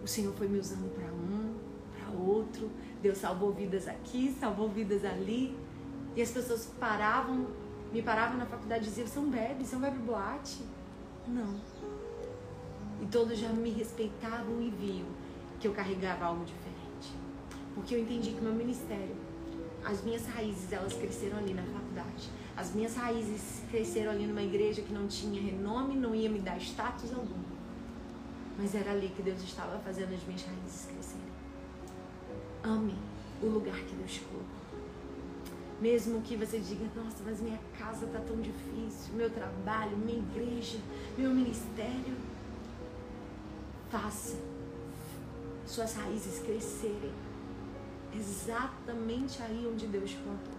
[0.04, 1.56] o Senhor foi me usando para um,
[1.98, 2.70] para outro.
[3.02, 5.58] Deus salvou vidas aqui, salvou vidas ali.
[6.16, 7.48] E as pessoas paravam,
[7.92, 9.66] me paravam na faculdade e diziam: Você não bebe?
[9.66, 10.64] Você não bebe boate?
[11.28, 11.60] Não.
[13.02, 15.08] E todos já me respeitavam e viam
[15.60, 16.78] que eu carregava algo diferente.
[17.76, 19.16] Porque eu entendi que meu ministério,
[19.86, 22.30] as minhas raízes, elas cresceram ali na faculdade.
[22.58, 26.58] As minhas raízes cresceram ali numa igreja que não tinha renome, não ia me dar
[26.58, 27.44] status algum.
[28.58, 31.28] Mas era ali que Deus estava fazendo as minhas raízes crescerem.
[32.64, 32.96] Ame
[33.44, 34.58] o lugar que Deus colocou.
[35.80, 40.80] Mesmo que você diga, nossa, mas minha casa está tão difícil, meu trabalho, minha igreja,
[41.16, 42.18] meu ministério.
[43.92, 44.36] Faça
[45.68, 47.14] suas raízes crescerem
[48.16, 50.58] exatamente aí onde Deus plantou.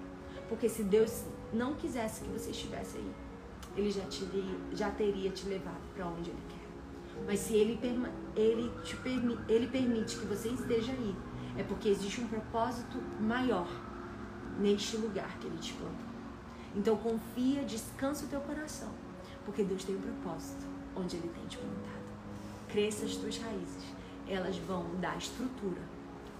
[0.49, 3.13] Porque se Deus não quisesse que você estivesse aí,
[3.77, 6.59] ele já, teria, já teria te levado para onde ele quer.
[7.27, 7.79] Mas se ele,
[8.37, 11.15] ele, te permi, ele permite que você esteja aí,
[11.57, 13.69] é porque existe um propósito maior
[14.59, 16.09] neste lugar que ele te plantou.
[16.75, 18.91] Então confia, descansa o teu coração,
[19.45, 21.99] porque Deus tem um propósito onde ele tem te plantado.
[22.69, 23.85] Cresça as tuas raízes,
[24.29, 25.81] elas vão dar estrutura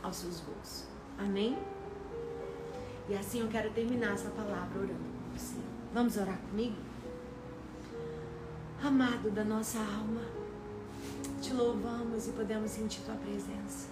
[0.03, 0.87] aos seus voos.
[1.19, 1.59] Amém?
[3.09, 5.57] E assim eu quero terminar essa palavra orando por você.
[5.95, 6.77] Vamos orar comigo?
[8.83, 10.21] Amado da nossa alma,
[11.41, 13.89] te louvamos e podemos sentir tua presença.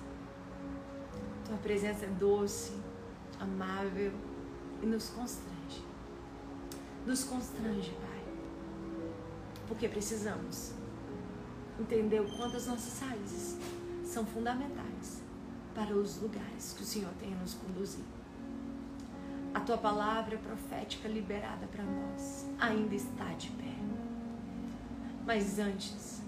[1.47, 2.73] Tua presença é doce,
[3.41, 4.13] amável
[4.83, 5.83] e nos constrange.
[7.07, 8.25] Nos constrange, Pai.
[9.67, 10.73] Porque precisamos
[11.81, 13.57] entender o quanto as nossas raízes
[14.05, 15.23] são fundamentais
[15.75, 18.05] para os lugares que o Senhor tem nos conduzir.
[19.57, 23.73] A tua palavra profética liberada para nós ainda está de pé.
[25.25, 26.21] Mas antes,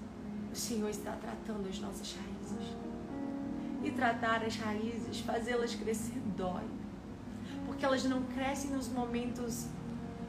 [0.51, 2.75] o Senhor está tratando as nossas raízes.
[3.85, 6.65] E tratar as raízes, fazê-las crescer, dói.
[7.67, 9.67] Porque elas não crescem nos momentos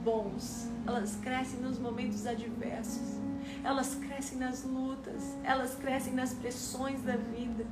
[0.03, 3.17] bons, elas crescem nos momentos adversos,
[3.63, 7.65] elas crescem nas lutas, elas crescem nas pressões da vida.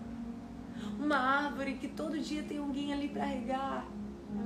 [0.97, 3.85] Uma árvore que todo dia tem alguém ali para regar,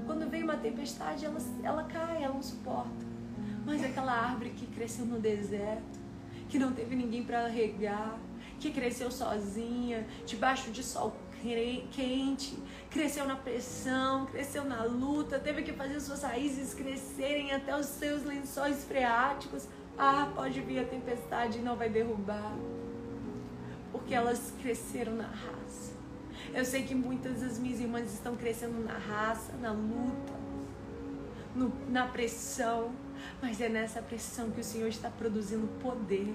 [0.06, 3.06] quando vem uma tempestade, ela, ela cai, ela não suporta.
[3.66, 5.99] Mas aquela árvore que cresceu no deserto,
[6.49, 8.18] que não teve ninguém para regar,
[8.60, 11.16] que cresceu sozinha, debaixo de sol
[11.91, 12.58] quente,
[12.89, 18.24] cresceu na pressão, cresceu na luta, teve que fazer suas raízes crescerem até os seus
[18.24, 19.68] lençóis freáticos.
[19.97, 22.54] Ah, pode vir a tempestade e não vai derrubar.
[23.91, 25.61] Porque elas cresceram na raça.
[26.54, 30.34] Eu sei que muitas das minhas irmãs estão crescendo na raça, na luta,
[31.56, 32.91] no, na pressão,
[33.41, 36.34] mas é nessa pressão que o Senhor está produzindo poder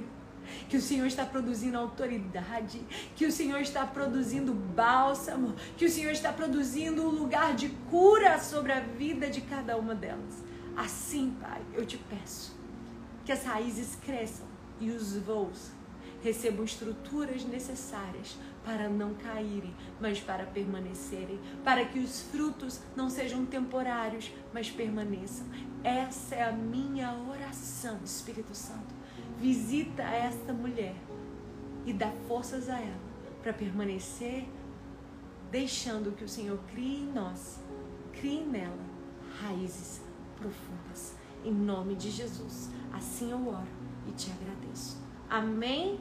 [0.69, 2.81] que o Senhor está produzindo autoridade,
[3.15, 8.39] que o Senhor está produzindo bálsamo, que o Senhor está produzindo um lugar de cura
[8.39, 10.45] sobre a vida de cada uma delas.
[10.77, 12.55] Assim, Pai, eu te peço
[13.25, 14.47] que as raízes cresçam
[14.81, 15.71] e os voos
[16.27, 23.47] recebam estruturas necessárias para não caírem, mas para permanecerem, para que os frutos não sejam
[23.47, 25.47] temporários, mas permaneçam.
[25.85, 28.93] Essa é a minha oração, Espírito Santo.
[29.39, 30.97] Visita esta mulher
[31.85, 33.07] e dá forças a ela
[33.41, 34.49] para permanecer,
[35.53, 37.61] deixando que o Senhor crie em nós,
[38.13, 38.85] crie nela
[39.41, 40.01] raízes
[40.35, 41.15] profundas.
[41.45, 42.69] Em nome de Jesus.
[42.93, 43.69] Assim eu oro
[44.09, 45.01] e te agradeço.
[45.31, 46.01] Amém?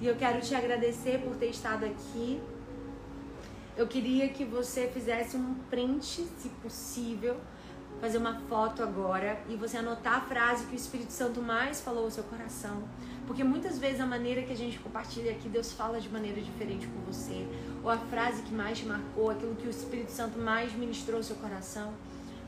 [0.00, 2.40] E eu quero te agradecer por ter estado aqui.
[3.76, 7.36] Eu queria que você fizesse um print, se possível,
[8.00, 12.04] fazer uma foto agora e você anotar a frase que o Espírito Santo mais falou
[12.04, 12.82] ao seu coração.
[13.26, 16.86] Porque muitas vezes a maneira que a gente compartilha aqui, Deus fala de maneira diferente
[16.86, 17.46] com você.
[17.84, 21.22] Ou a frase que mais te marcou, aquilo que o Espírito Santo mais ministrou ao
[21.22, 21.92] seu coração.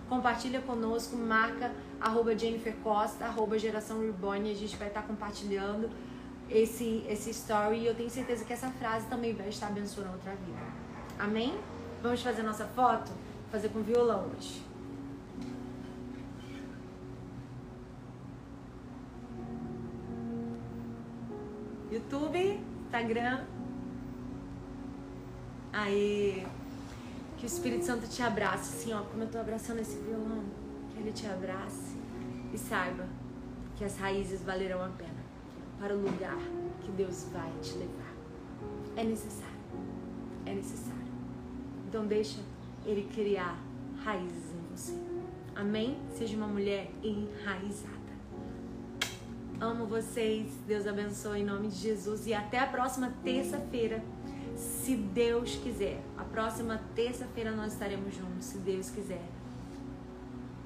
[0.08, 5.90] Compartilha conosco, marca arroba Jennifer Costa, arroba Geração Reborn, a gente vai estar compartilhando
[6.50, 10.32] esse, esse story e eu tenho certeza que essa frase também vai estar abençoando outra
[10.32, 10.60] vida.
[11.18, 11.58] Amém?
[12.02, 13.12] Vamos fazer nossa foto?
[13.50, 14.62] Fazer com violão hoje.
[21.90, 23.44] YouTube, Instagram.
[25.72, 26.46] Aí,
[27.36, 30.42] que o Espírito Santo te abrace, assim, ó, como eu tô abraçando esse violão.
[30.90, 31.96] Que ele te abrace
[32.52, 33.06] e saiba
[33.76, 35.01] que as raízes valerão a pena
[35.82, 36.38] para o lugar
[36.84, 38.14] que Deus vai te levar.
[38.96, 39.52] É necessário.
[40.46, 41.12] É necessário.
[41.88, 42.38] Então deixa
[42.86, 43.58] ele criar
[44.04, 44.96] raízes em você.
[45.56, 45.98] Amém?
[46.16, 47.90] Seja uma mulher enraizada.
[49.60, 50.52] Amo vocês.
[50.68, 54.00] Deus abençoe em nome de Jesus e até a próxima terça-feira.
[54.56, 56.00] Se Deus quiser.
[56.16, 59.24] A próxima terça-feira nós estaremos juntos, se Deus quiser.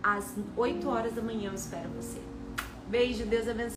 [0.02, 2.20] Às 8 horas da manhã eu espero você.
[2.88, 3.74] Beijo, Deus abençoe.